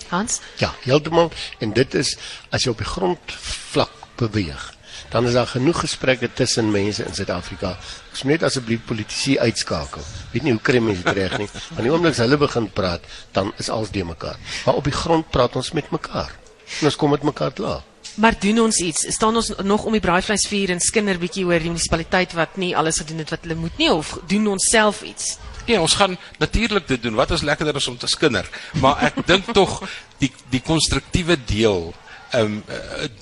Hans? 0.08 0.40
Ja, 0.56 0.74
heeltemal 0.82 1.30
en 1.58 1.72
dit 1.72 1.94
is 1.94 2.16
as 2.50 2.64
jy 2.64 2.70
op 2.70 2.78
die 2.78 2.86
grond 2.86 3.32
vlak 3.70 3.92
beweeg 4.16 4.77
dan 5.12 5.26
is 5.26 5.36
daar 5.36 5.46
genoeg 5.46 5.80
gesprekke 5.80 6.30
tussen 6.32 6.70
mense 6.70 7.04
in 7.04 7.14
Suid-Afrika. 7.14 7.76
Ons 8.10 8.22
moet 8.22 8.36
net 8.36 8.46
asseblief 8.48 8.84
politici 8.86 9.38
uitskakel. 9.38 10.04
Weet 10.32 10.46
nie 10.46 10.54
hoe 10.56 10.62
kry 10.62 10.80
mense 10.82 11.02
dit 11.02 11.20
reg 11.20 11.38
nie. 11.38 11.48
Want 11.74 11.84
die 11.86 11.92
oomblik 11.92 12.16
as 12.16 12.22
hulle 12.24 12.38
begin 12.40 12.70
praat, 12.72 13.04
dan 13.36 13.52
is 13.56 13.70
alles 13.72 13.92
de 13.94 14.04
mekaar. 14.04 14.36
Maar 14.66 14.80
op 14.80 14.84
die 14.84 14.96
grond 14.96 15.30
praat 15.30 15.56
ons 15.56 15.72
met 15.72 15.90
mekaar. 15.90 16.34
En 16.80 16.90
ons 16.90 16.96
kom 16.96 17.10
met 17.10 17.22
mekaar 17.22 17.52
klaar. 17.52 17.84
Maar 18.18 18.34
doen 18.40 18.58
ons 18.60 18.78
iets? 18.82 19.06
Staan 19.14 19.36
ons 19.36 19.52
nog 19.62 19.84
om 19.84 19.94
die 19.94 20.02
braaivleisvuur 20.02 20.72
en 20.74 20.80
skinder 20.82 21.18
bietjie 21.22 21.44
oor 21.46 21.62
die 21.62 21.70
munisipaliteit 21.70 22.34
wat 22.34 22.56
nie 22.58 22.72
alles 22.76 22.98
gedoen 22.98 23.22
het 23.22 23.30
wat 23.30 23.46
hulle 23.46 23.58
moet 23.58 23.78
nie 23.78 23.90
of 23.92 24.16
doen 24.26 24.48
ons 24.54 24.66
self 24.70 25.04
iets? 25.06 25.36
Nee, 25.68 25.78
ons 25.80 25.94
gaan 25.94 26.16
natuurlik 26.40 26.88
dit 26.88 27.02
doen. 27.02 27.14
Wat 27.14 27.30
is 27.30 27.44
lekkerder 27.46 27.76
as 27.78 27.86
om 27.86 27.98
te 28.00 28.10
skinder? 28.10 28.48
Maar 28.82 29.04
ek 29.10 29.22
dink 29.30 29.52
tog 29.54 29.82
die 30.18 30.32
die 30.50 30.62
konstruktiewe 30.64 31.36
deel 31.46 31.92
ehm 32.30 32.58
um, 32.58 32.62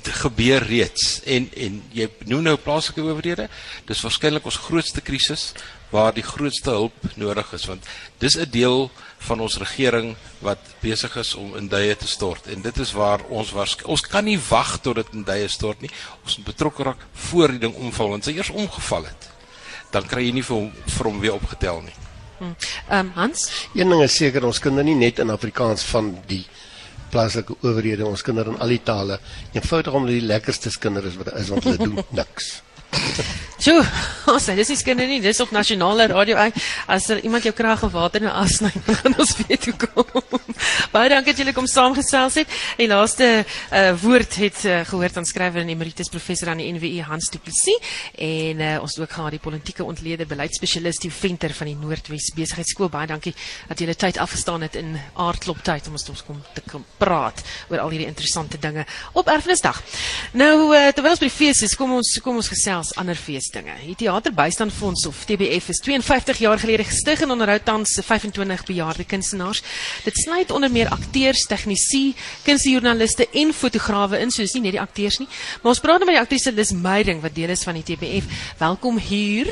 gebeur 0.02 0.62
reeds. 0.66 1.20
En 1.24 1.48
en 1.54 1.82
jy 1.92 2.08
noem 2.26 2.42
nou 2.42 2.56
plaaslike 2.56 3.02
owerhede. 3.02 3.48
Dis 3.86 4.02
waarskynlik 4.02 4.44
ons 4.44 4.64
grootste 4.66 5.00
krisis 5.00 5.52
waar 5.90 6.14
die 6.14 6.24
grootste 6.26 6.70
hulp 6.74 7.04
nodig 7.14 7.52
is 7.54 7.66
want 7.70 7.84
dis 8.18 8.36
'n 8.36 8.50
deel 8.50 8.90
van 9.18 9.40
ons 9.40 9.58
regering 9.58 10.16
wat 10.38 10.58
besig 10.80 11.16
is 11.16 11.34
om 11.34 11.56
in 11.56 11.68
duie 11.68 11.96
te 11.96 12.08
stort. 12.08 12.46
En 12.46 12.62
dit 12.62 12.78
is 12.78 12.92
waar 12.92 13.20
ons 13.28 13.50
was 13.50 13.76
ons 13.84 14.00
kan 14.00 14.24
nie 14.24 14.40
wag 14.48 14.80
tot 14.80 14.94
dit 14.94 15.06
in 15.12 15.22
duie 15.22 15.48
stort 15.48 15.80
nie. 15.80 15.90
Ons 16.24 16.36
moet 16.36 16.46
betrokke 16.46 16.82
raak 16.82 17.06
voor 17.12 17.48
die 17.48 17.58
ding 17.58 17.74
omval 17.74 18.08
want 18.08 18.26
as 18.26 18.32
hy 18.32 18.38
eers 18.38 18.50
omgeval 18.50 19.04
het 19.04 19.36
dan 19.96 20.06
kry 20.10 20.26
jy 20.26 20.34
nie 20.36 20.44
vir 20.46 20.56
hom 20.56 20.68
vir 20.96 21.08
hom 21.10 21.22
weer 21.22 21.36
opgetel 21.36 21.82
nie. 21.86 21.96
Hm. 22.36 22.52
ehm 22.90 22.98
um, 22.98 23.12
Hans? 23.16 23.46
Een 23.74 23.88
ding 23.92 24.02
is 24.04 24.16
seker 24.16 24.44
ons 24.44 24.60
kinders 24.60 24.86
nie 24.86 24.96
net 24.98 25.22
in 25.24 25.32
Afrikaans 25.32 25.86
van 25.92 26.12
die 26.28 26.44
plaaslike 27.10 27.56
owerhede 27.62 28.06
ons 28.06 28.22
kinders 28.26 28.52
in 28.52 28.60
al 28.60 28.74
die 28.74 28.82
tale 28.82 29.18
eenvoudig 29.52 29.92
omdat 29.92 30.16
die 30.18 30.26
lekkerste 30.26 30.72
kinders 30.78 31.12
is 31.12 31.18
wat 31.20 31.34
is 31.34 31.52
want 31.52 31.68
hulle 31.68 31.76
doen 31.84 32.00
niks 32.20 32.54
Sjoe, 33.66 33.82
ons 34.30 34.44
dis 34.54 34.68
nie 34.70 34.76
skinder 34.78 35.08
nie, 35.10 35.16
dis 35.18 35.40
op 35.42 35.50
nasionale 35.50 36.04
radio. 36.06 36.38
As 36.86 37.08
er 37.10 37.18
iemand 37.26 37.42
jou 37.48 37.50
krag 37.56 37.80
en 37.82 37.90
water 37.90 38.22
nou 38.22 38.30
afsny, 38.30 38.70
gaan 38.86 39.16
ons 39.22 39.32
weet 39.40 39.64
hoe 39.66 39.74
kom. 39.80 40.36
Baie 40.94 41.10
dankie 41.10 41.32
dat 41.32 41.40
julle 41.42 41.54
kom 41.56 41.66
saamgesels 41.66 42.36
het. 42.38 42.52
Die 42.78 42.86
laaste 42.86 43.26
uh, 43.42 43.88
woord 43.98 44.36
het 44.38 44.60
uh, 44.70 44.76
gehoor 44.86 45.16
aan 45.18 45.26
skrywer 45.26 45.64
en 45.64 45.72
emeritus 45.72 46.12
professor 46.14 46.52
aan 46.52 46.62
die 46.62 46.68
NWU 46.76 47.02
Hans 47.08 47.32
Du 47.34 47.40
Plessis 47.42 47.98
en 48.14 48.62
uh, 48.62 48.68
ons 48.84 48.94
ook 49.00 49.16
gehad 49.16 49.34
die 49.34 49.42
politieke 49.42 49.82
ontleder 49.82 50.30
beleidsspesialis 50.30 51.02
die 51.02 51.10
venter 51.10 51.50
van 51.58 51.72
die 51.72 51.74
Noordwes 51.80 52.30
Besigheidsskool. 52.38 52.92
Baie 52.94 53.10
dankie 53.10 53.34
dat 53.66 53.82
julle 53.82 53.98
tyd 53.98 54.22
afgestaan 54.22 54.62
het 54.68 54.78
in 54.78 54.94
aardklop 55.18 55.64
tyd 55.66 55.90
om 55.90 55.98
ons 55.98 56.06
ons 56.14 56.22
kom 56.28 56.38
te 56.54 56.62
kom 56.70 56.86
praat 57.02 57.42
oor 57.72 57.82
al 57.82 57.96
hierdie 57.96 58.06
interessante 58.12 58.62
dinge 58.62 58.86
op 59.18 59.26
Erfenisdag. 59.34 59.82
Nou 60.38 60.54
uh, 60.70 60.86
terwyl 60.94 61.16
ons 61.16 61.26
by 61.26 61.32
die 61.32 61.38
fees 61.40 61.66
is, 61.66 61.74
kom 61.74 61.98
ons 61.98 62.14
kom 62.22 62.38
ons 62.38 62.54
gesels 62.54 62.94
ander 63.02 63.18
feesdinge. 63.56 63.86
Die 63.86 63.94
Theaterbystandfonds 63.94 65.06
of 65.06 65.24
TBF 65.24 65.68
is 65.68 65.80
52 65.80 66.38
jaar 66.38 66.58
gelede 66.58 66.84
gestig 66.84 67.20
en 67.20 67.30
onderhou 67.30 67.58
tans 67.64 67.98
25 68.04 68.64
bejaarde 68.64 69.04
kunstenaars. 69.04 69.62
Dit 70.04 70.16
sluit 70.16 70.50
onder 70.50 70.70
meer 70.70 70.88
akteurs, 70.88 71.46
tegnisi, 71.46 72.14
kunstjoernaliste 72.44 73.28
en 73.32 73.52
fotograwe 73.52 74.18
in, 74.20 74.30
soos 74.30 74.54
nie 74.54 74.62
net 74.62 74.76
die 74.76 74.80
akteurs 74.80 75.18
nie. 75.18 75.28
Maar 75.62 75.72
ons 75.72 75.80
praat 75.80 76.02
nou 76.02 76.10
met 76.10 76.18
die 76.18 76.24
aktrise 76.24 76.52
Lis 76.52 76.72
Meyding 76.72 77.22
wat 77.22 77.34
deel 77.34 77.54
is 77.54 77.64
van 77.64 77.78
die 77.78 77.84
TBF. 77.84 78.28
Welkom 78.58 78.98
hier. 78.98 79.50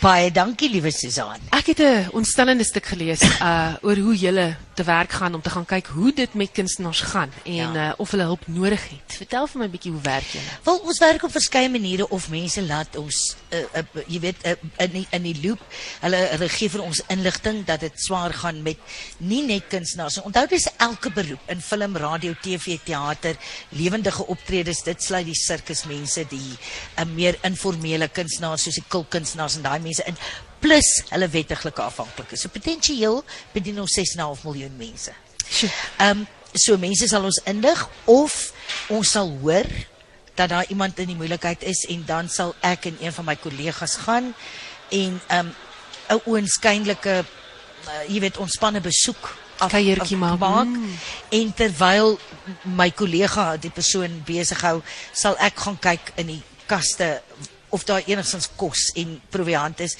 Baie 0.00 0.30
dankie, 0.32 0.70
liewe 0.72 0.90
Susan. 0.90 1.40
Ek 1.52 1.66
het 1.66 1.80
'n 1.80 2.08
ontstellende 2.12 2.64
stuk 2.64 2.86
gelees 2.86 3.20
uh 3.22 3.76
oor 3.82 3.96
hoe 3.96 4.16
julle 4.16 4.56
te 4.80 4.86
werk 4.88 5.12
gaan 5.12 5.34
om 5.36 5.42
te 5.44 5.52
gaan 5.52 5.66
kyk 5.68 5.90
hoe 5.92 6.12
dit 6.16 6.34
met 6.34 6.52
kunstenaars 6.56 7.00
gaan 7.12 7.32
en 7.44 7.72
ja. 7.76 7.88
uh, 7.88 7.92
of 8.00 8.10
hulle 8.14 8.24
hulp 8.30 8.46
nodig 8.48 8.88
het. 8.88 9.16
Vertel 9.20 9.46
vir 9.52 9.60
my 9.60 9.66
'n 9.66 9.74
bietjie 9.74 9.92
hoe 9.92 10.00
werk 10.06 10.28
julle? 10.32 10.56
Wel, 10.64 10.78
ons 10.92 10.98
werk 10.98 11.24
op 11.28 11.34
verskeie 11.36 11.68
maniere 11.68 12.08
of 12.08 12.28
mense 12.32 12.62
laat 12.64 12.96
ons 12.96 13.36
uh, 13.52 13.60
uh, 13.60 14.04
jy 14.06 14.20
weet 14.24 14.46
uh, 14.46 14.56
in 14.86 14.92
die, 14.96 15.06
in 15.10 15.22
die 15.28 15.36
loop. 15.42 15.60
Hulle 16.00 16.48
gee 16.56 16.72
vir 16.72 16.82
ons 16.82 17.02
inligting 17.12 17.64
dat 17.68 17.84
dit 17.84 18.00
swaar 18.00 18.32
gaan 18.32 18.62
met 18.62 18.78
nie 19.18 19.42
net 19.46 19.68
kunstenaars. 19.68 20.20
Onthou 20.24 20.46
dis 20.48 20.68
elke 20.76 21.12
beroep 21.12 21.52
in 21.52 21.60
film, 21.60 21.96
radio, 21.96 22.34
TV, 22.42 22.78
teater, 22.84 23.36
lewendige 23.68 24.26
optredes. 24.26 24.82
Dit 24.86 25.02
sluit 25.02 25.26
die 25.28 25.36
sirkusmense, 25.36 26.24
die 26.30 26.56
uh, 26.96 27.04
meer 27.04 27.36
informele 27.42 28.08
kunstenaars 28.08 28.64
soos 28.64 28.80
die 28.80 28.88
kulkunstenaars 28.88 29.60
en 29.60 29.68
daai 29.68 29.80
mense 29.80 30.06
in 30.08 30.16
plus 30.60 30.88
hulle 31.10 31.28
wettiglike 31.28 31.82
afhanklikes. 31.82 32.40
So 32.44 32.48
potensieel 32.52 33.22
bedien 33.54 33.80
ons 33.80 33.96
6.5 33.98 34.44
miljoen 34.44 34.76
mense. 34.78 35.12
Ehm 35.98 36.20
um, 36.20 36.26
so 36.54 36.74
mense 36.82 37.06
sal 37.08 37.22
ons 37.24 37.38
indig 37.46 37.78
of 38.10 38.52
ons 38.90 39.10
sal 39.14 39.28
hoor 39.42 39.66
dat 40.34 40.48
daar 40.50 40.66
iemand 40.68 40.98
in 40.98 41.06
die 41.12 41.14
moeilikheid 41.16 41.62
is 41.62 41.84
en 41.88 42.02
dan 42.06 42.28
sal 42.28 42.54
ek 42.66 42.88
en 42.90 42.96
een 43.00 43.12
van 43.12 43.24
my 43.28 43.36
kollegas 43.36 43.94
gaan 44.02 44.32
en 44.90 45.20
um 45.36 45.52
'n 46.10 46.20
oënskynlike 46.26 47.14
uh, 47.22 48.02
jy 48.08 48.18
weet 48.20 48.36
ontspanne 48.42 48.80
besoek 48.80 49.36
af- 49.58 49.70
Kuiertjie 49.70 50.18
af- 50.18 50.38
maak. 50.38 50.66
Mm. 50.66 50.98
en 51.30 51.54
terwyl 51.54 52.18
my 52.64 52.90
kollega 52.90 53.56
die 53.56 53.70
persoon 53.70 54.22
besig 54.26 54.60
hou 54.60 54.82
sal 55.12 55.36
ek 55.38 55.54
gaan 55.56 55.78
kyk 55.78 56.12
in 56.16 56.26
die 56.26 56.42
kaste 56.66 57.22
of 57.70 57.84
daar 57.84 58.02
enigstens 58.06 58.48
kos 58.56 58.90
en 58.94 59.20
proviant 59.30 59.80
is 59.80 59.96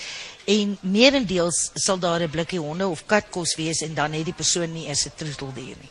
en 0.47 0.79
meerendeels 0.81 1.71
sal 1.75 1.99
daar 1.99 2.21
'n 2.21 2.31
blikkie 2.31 2.59
honde 2.61 2.87
of 2.89 3.07
katkos 3.07 3.55
wees 3.57 3.81
en 3.83 3.95
dan 3.95 4.13
het 4.13 4.25
die 4.25 4.35
persoon 4.35 4.73
nie 4.73 4.87
eers 4.87 5.07
'n 5.07 5.13
troeteldier 5.17 5.77
nie 5.81 5.91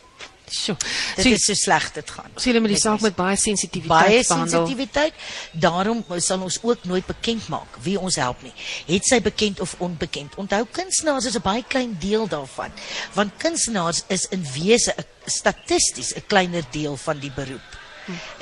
Sjoe. 0.52 0.76
dit 1.15 1.24
So, 1.26 1.30
is 1.30 1.44
so 1.46 1.54
sleg 1.54 1.92
dit 1.94 2.10
gaan 2.10 2.32
so 2.36 2.50
julle 2.50 2.60
met 2.60 2.72
die 2.72 2.80
saak 2.80 3.02
met 3.02 3.15
baie 3.15 3.36
sensitiwiteit 3.38 3.88
baie 4.08 4.24
behandel. 4.28 4.50
sensitiwiteit. 4.50 5.13
Daarom 5.54 6.04
sal 6.18 6.42
ons 6.42 6.58
ook 6.63 6.84
nooit 6.86 7.06
bekend 7.06 7.48
maak 7.50 7.78
wie 7.84 8.00
ons 8.00 8.15
help 8.15 8.42
nie. 8.42 8.54
Het 8.88 9.06
sy 9.06 9.22
bekend 9.22 9.60
of 9.60 9.76
onbekend. 9.78 10.36
Onthou 10.36 10.65
kunstenaars 10.72 11.26
is 11.26 11.36
'n 11.36 11.42
baie 11.42 11.63
klein 11.68 11.98
deel 12.00 12.28
daarvan. 12.28 12.72
Want 13.13 13.32
kunstenaars 13.38 14.04
is 14.08 14.26
in 14.32 14.44
wese 14.54 14.94
'n- 14.98 15.06
statisties 15.26 16.13
'n 16.15 16.24
kleiner 16.28 16.63
deel 16.72 16.98
van 16.98 17.20
die 17.20 17.32
beroep. 17.32 17.62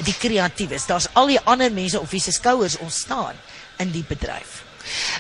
Die 0.05 0.15
kreatiewes. 0.15 0.85
Daar's 0.85 1.09
al 1.13 1.27
die 1.27 1.39
ander 1.43 1.71
mense 1.71 1.99
op 1.99 2.09
wie 2.09 2.21
se 2.21 2.31
skouers 2.31 2.77
ons 2.77 3.03
staan 3.05 3.35
in 3.77 3.91
die 3.91 4.05
bedryf. 4.07 4.63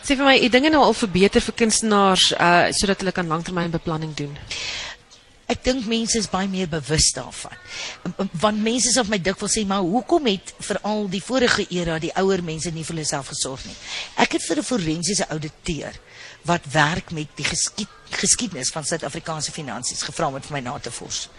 Sê 0.01 0.15
vir 0.15 0.23
my, 0.23 0.35
die 0.39 0.51
dinge 0.51 0.71
nou 0.71 0.83
al 0.85 0.95
verbeter 0.95 1.43
vir 1.43 1.55
kunstenaars 1.63 2.31
uh 2.37 2.67
sodat 2.75 3.03
hulle 3.03 3.15
kan 3.15 3.27
langtermynbeplanning 3.27 4.13
doen. 4.15 4.37
Ek 5.47 5.61
dink 5.63 5.85
mense 5.87 6.17
is 6.19 6.27
baie 6.27 6.47
meer 6.51 6.67
bewus 6.67 7.13
daarvan. 7.15 7.55
Want 8.41 8.59
mense 8.59 8.91
sal 8.91 9.05
vir 9.07 9.13
my 9.15 9.19
dikwels 9.23 9.53
sê, 9.55 9.63
"Maar 9.65 9.79
hoekom 9.79 10.25
het 10.27 10.53
veral 10.59 11.07
die 11.07 11.23
vorige 11.23 11.65
era 11.71 11.99
die 11.99 12.11
ouer 12.15 12.43
mense 12.43 12.71
nie 12.71 12.83
vir 12.83 12.95
hulle 12.95 13.05
self 13.05 13.27
gesorg 13.27 13.65
nie?" 13.65 13.75
Ek 14.17 14.33
het 14.33 14.43
vir 14.43 14.57
'n 14.57 14.63
forensiese 14.63 15.29
ouditeur 15.29 15.93
wat 16.43 16.61
werk 16.71 17.11
met 17.11 17.27
die 17.35 17.45
geskied, 17.45 17.87
geskiedenis 18.09 18.69
van 18.69 18.83
Suid-Afrikaanse 18.83 19.51
finansies 19.51 20.01
gevra 20.01 20.27
om 20.27 20.33
dit 20.33 20.45
vir 20.45 20.53
my 20.53 20.59
na 20.59 20.79
te 20.79 20.91
vors. 20.91 21.29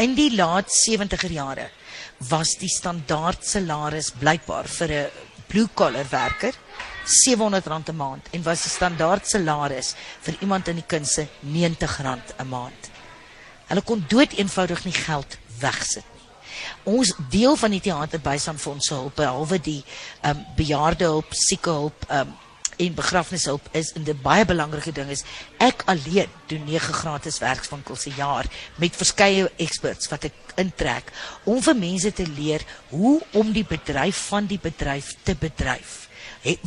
In 0.00 0.14
die 0.16 0.30
laat 0.32 0.70
70er 0.72 1.28
jare 1.28 1.68
was 2.30 2.54
die 2.56 2.70
standaard 2.70 3.44
salaris 3.44 4.12
blykbaar 4.16 4.64
vir 4.64 4.90
'n 4.90 5.10
blue 5.48 5.68
collar 5.74 6.06
werker 6.08 6.54
R700 7.04 7.90
'n 7.90 7.96
maand 7.96 8.28
en 8.32 8.42
was 8.42 8.62
die 8.62 8.70
standaard 8.70 9.26
salaris 9.28 9.94
vir 10.22 10.34
iemand 10.40 10.68
in 10.68 10.76
die 10.76 10.88
kunste 10.88 11.28
R90 11.44 12.38
'n 12.38 12.48
maand. 12.48 12.90
Hulle 13.68 13.82
kon 13.82 14.04
dood 14.08 14.32
eenvoudig 14.32 14.84
nie 14.84 14.94
geld 14.94 15.38
wegsit 15.60 16.04
nie. 16.14 16.96
Ons 16.96 17.12
deel 17.30 17.56
van 17.56 17.70
die 17.70 17.80
teaterbystandsfonds 17.80 18.86
se 18.86 18.94
hulp 18.94 19.14
behalwe 19.14 19.60
die 19.60 19.84
ehm 20.22 20.38
um, 20.38 20.46
bejaardehulp, 20.56 21.34
siekehulp 21.34 22.04
ehm 22.08 22.28
um, 22.28 22.38
en 22.82 22.94
begrafnishulp 22.98 23.68
is 23.78 23.92
en 23.96 24.04
'n 24.04 24.18
baie 24.22 24.44
belangrike 24.44 24.92
ding 24.92 25.10
is 25.10 25.24
ek 25.58 25.82
alleen 25.86 26.30
doen 26.46 26.64
9 26.64 26.92
gratis 26.92 27.38
werkswinkels 27.38 28.06
'n 28.06 28.14
jaar 28.16 28.46
met 28.76 28.96
verskeie 28.96 29.50
experts 29.56 30.08
wat 30.08 30.24
ek 30.24 30.34
intrek 30.56 31.12
om 31.44 31.62
vir 31.62 31.76
mense 31.76 32.12
te 32.12 32.26
leer 32.26 32.62
hoe 32.90 33.20
om 33.32 33.52
die 33.52 33.64
bedryf 33.64 34.16
van 34.28 34.46
die 34.46 34.58
bedryf 34.58 35.14
te 35.22 35.34
bedryf 35.34 36.08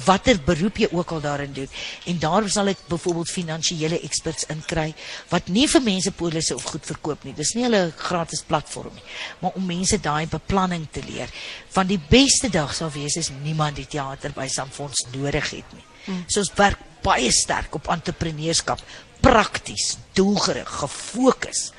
watter 0.06 0.40
beroep 0.46 0.78
jy 0.80 0.88
ook 0.92 1.12
al 1.12 1.22
daarin 1.22 1.54
doen. 1.54 1.70
En 2.06 2.20
daarom 2.20 2.50
sal 2.50 2.72
ek 2.72 2.86
byvoorbeeld 2.88 3.32
finansiële 3.32 4.00
experts 4.08 4.48
inkry 4.52 4.94
wat 5.30 5.50
nie 5.52 5.68
vir 5.68 5.84
mense 5.84 6.12
polisse 6.16 6.56
of 6.56 6.64
goed 6.72 6.86
verkoop 6.86 7.26
nie. 7.28 7.34
Dis 7.36 7.54
nie 7.56 7.66
hulle 7.68 7.92
gratis 7.98 8.44
platform 8.48 8.94
nie, 8.96 9.04
maar 9.42 9.58
om 9.60 9.66
mense 9.66 10.00
daai 10.00 10.28
beplanning 10.32 10.88
te 10.92 11.04
leer. 11.06 11.32
Want 11.74 11.92
die 11.92 12.00
beste 12.00 12.50
dag 12.50 12.74
sal 12.76 12.94
wees 12.96 13.18
as 13.20 13.32
niemand 13.44 13.76
die 13.82 13.90
teater 13.90 14.36
by 14.36 14.48
Samfonds 14.48 15.08
nodig 15.14 15.52
het 15.52 15.76
nie. 15.76 15.84
Hmm. 16.06 16.24
So 16.28 16.44
ons 16.44 16.54
werk 16.58 16.82
baie 17.06 17.32
sterk 17.32 17.76
op 17.78 17.90
entrepreneurskap, 17.94 18.82
prakties, 19.22 19.96
doelgerig, 20.18 20.70
gefokus 20.82 21.72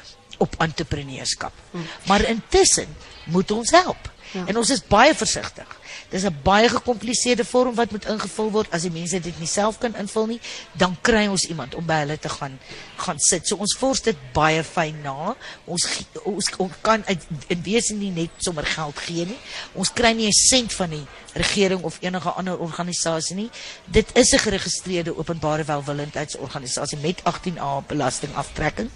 op 0.42 0.54
entrepreneurskap. 0.62 1.52
Hmm. 1.70 1.86
Maar 2.06 2.26
intussen 2.30 2.90
moet 3.26 3.50
ons 3.50 3.70
help. 3.70 4.10
Ja. 4.32 4.46
En 4.46 4.56
ons 4.56 4.70
is 4.70 4.82
baie 4.82 5.14
versigtig. 5.14 5.68
Dis 6.08 6.22
'n 6.22 6.38
baie 6.42 6.68
gekompliseerde 6.68 7.44
vorm 7.44 7.74
wat 7.74 7.90
moet 7.90 8.06
ingevul 8.06 8.50
word. 8.50 8.70
As 8.70 8.82
die 8.82 8.90
mense 8.90 9.20
dit 9.20 9.38
nie 9.38 9.48
self 9.48 9.78
kan 9.78 9.94
invul 9.96 10.26
nie, 10.26 10.40
dan 10.72 10.96
kry 11.00 11.26
ons 11.26 11.46
iemand 11.46 11.74
om 11.74 11.86
by 11.86 11.94
hulle 11.94 12.18
te 12.18 12.28
gaan 12.28 12.58
gaan 12.96 13.18
sit. 13.18 13.46
So 13.46 13.56
ons 13.56 13.76
vors 13.78 14.00
dit 14.02 14.16
baie 14.32 14.64
fyn 14.64 15.00
na. 15.02 15.36
Ons 15.64 15.88
ons, 16.24 16.50
ons 16.56 16.72
kan 16.80 17.02
uit- 17.06 17.26
in 17.46 17.62
wese 17.62 17.94
nie 17.94 18.10
net 18.10 18.30
sommer 18.36 18.66
geld 18.66 18.98
gee 18.98 19.26
nie. 19.26 19.38
Ons 19.72 19.92
kry 19.92 20.12
nie 20.12 20.26
'n 20.26 20.32
sent 20.32 20.72
van 20.72 20.90
die 20.90 21.06
regering 21.34 21.82
of 21.82 21.98
enige 22.00 22.30
ander 22.30 22.58
organisasie 22.58 23.36
nie. 23.36 23.50
Dit 23.84 24.06
is 24.14 24.32
'n 24.32 24.38
geregistreerde 24.38 25.16
openbare 25.18 25.64
welwillendheidsorganisasie 25.64 26.98
met 26.98 27.22
18A 27.24 27.82
belastingaftrekking. 27.86 28.90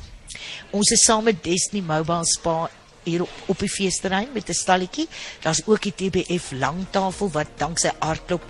Ons 0.70 0.90
is 0.90 1.04
saam 1.04 1.24
met 1.24 1.44
Destiny 1.44 1.82
Mobile 1.82 2.24
Spa 2.24 2.70
hier 3.04 3.24
op, 3.46 3.58
die 3.58 3.68
feesterrein 3.68 4.28
met 4.32 4.48
'n 4.48 4.54
stalletjie. 4.54 5.08
Daar's 5.42 5.62
ook 5.66 5.82
die 5.82 5.94
TBF 5.94 6.52
langtafel 6.52 7.30
wat 7.30 7.46
danksy 7.56 7.90
Aardklop 7.98 8.42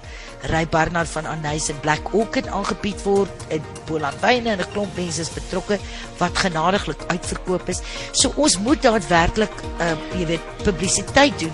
Ry 0.43 0.67
Barnard 0.67 1.09
van 1.09 1.27
Anys 1.27 1.69
en 1.69 1.81
Black 1.81 2.15
Orchid 2.15 2.47
aangebied 2.47 3.03
word 3.03 3.45
in 3.49 3.63
Bolandwyne 3.87 4.51
en 4.51 4.61
'n 4.61 4.73
klomp 4.73 4.97
mense 4.97 5.21
is 5.21 5.31
betrokke 5.31 5.79
wat 6.19 6.39
genadiglik 6.39 7.03
uitverkoop 7.07 7.69
is. 7.69 7.81
So 8.13 8.33
ons 8.37 8.59
moet 8.59 8.83
daadwerklik 8.83 9.53
uh, 9.81 9.97
jy 10.19 10.27
weet 10.27 10.63
publisiteit 10.63 11.39
doen, 11.39 11.53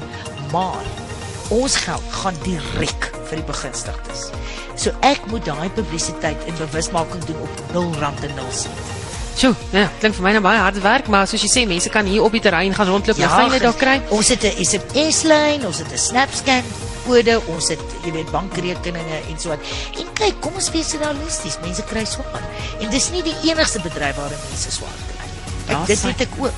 maar 0.53 0.85
ons 1.49 1.77
geld 1.77 2.03
gaan 2.11 2.37
direk 2.43 3.11
vir 3.29 3.37
die 3.37 3.47
begunstigdes. 3.47 4.31
So 4.77 4.93
ek 5.01 5.27
moet 5.27 5.45
daai 5.45 5.71
publisiteit 5.71 6.39
en 6.47 6.55
bewusmaking 6.57 7.25
doen 7.25 7.41
op 7.41 7.73
0 7.73 7.93
rand 8.01 8.25
en 8.25 8.35
0 8.35 8.53
sent. 8.53 8.96
Sjoe, 9.37 9.53
ja, 9.75 9.91
klink 10.01 10.15
vir 10.17 10.25
my 10.25 10.31
nou 10.33 10.41
baie 10.47 10.59
hard 10.65 10.79
werk, 10.81 11.09
maar 11.13 11.27
soos 11.29 11.43
jy 11.45 11.49
sê, 11.53 11.63
mense 11.69 11.91
kan 11.93 12.07
hier 12.09 12.25
op 12.25 12.33
die 12.33 12.41
terrein 12.41 12.73
gaan 12.75 12.89
rondloop 12.89 13.19
en 13.21 13.29
fyne 13.35 13.59
daar 13.61 13.77
kry. 13.77 13.97
Ons 14.17 14.29
het 14.33 14.45
'n 14.45 14.65
SMS-lyn, 14.65 15.67
ons 15.67 15.79
het 15.79 15.93
'n 15.93 15.99
SnapScan 15.99 16.63
kode, 17.07 17.41
ons 17.47 17.69
het 17.69 17.79
jy 18.05 18.13
weet 18.13 18.31
bankrekeninge 18.33 19.19
en 19.29 19.39
so 19.39 19.51
aan. 19.51 19.59
En 19.99 20.07
kyk, 20.15 20.41
kom 20.41 20.55
ons 20.55 20.71
wees 20.71 20.93
realisties, 20.95 21.59
mense 21.63 21.83
kry 21.85 22.05
swaar. 22.05 22.43
En 22.81 22.91
dis 22.91 23.11
nie 23.11 23.23
die 23.23 23.35
enigste 23.51 23.81
bedryf 23.81 24.17
waar 24.17 24.31
mense 24.49 24.71
swaar 24.71 24.97
kry. 25.07 25.29
Ja, 25.69 25.81
Ek, 25.81 25.87
dit 25.87 25.99
sy- 25.99 26.07
weet 26.07 26.21
ek 26.21 26.29
ook. 26.39 26.53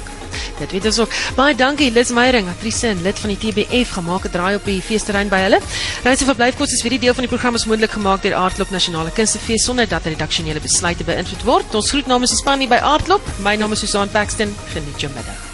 Dit 0.59 0.73
weet 0.75 0.85
ons 0.90 0.99
ook. 0.99 1.12
Baie 1.37 1.55
dankie 1.55 1.90
Liz 1.92 2.11
Meyering, 2.11 2.49
aktrise 2.51 2.90
en 2.90 3.03
lid 3.03 3.18
van 3.18 3.35
die 3.35 3.38
TBF, 3.38 3.92
gemaak 3.99 4.25
'n 4.27 4.31
draai 4.31 4.55
op 4.57 4.64
die 4.64 4.81
feesterrein 4.83 5.29
by 5.29 5.40
hulle. 5.47 5.61
Reis 6.05 6.21
en 6.21 6.27
verblyfkoste 6.27 6.75
is 6.75 6.83
vir 6.83 6.90
die 6.90 6.99
deel 6.99 7.14
van 7.14 7.27
die 7.27 7.33
program 7.35 7.55
is 7.55 7.64
moontlik 7.64 7.90
gemaak 7.90 8.23
deur 8.23 8.35
Aardklop 8.35 8.71
Nasionale 8.71 9.11
Kunstefees 9.11 9.64
sonder 9.64 9.88
dat 9.88 10.05
redaksionele 10.05 10.61
besluite 10.61 11.05
beïnvloed 11.05 11.44
word. 11.44 11.75
Ons 11.75 11.90
groet 11.90 12.07
namens 12.07 12.31
die 12.31 12.38
span 12.38 12.59
hier 12.59 12.68
by 12.68 12.81
Aardklop. 12.83 13.23
My 13.38 13.57
naam 13.57 13.73
is 13.73 13.79
Susan 13.79 14.09
Paxton. 14.09 14.55
Geniet 14.75 15.01
jou 15.01 15.12
middag. 15.14 15.47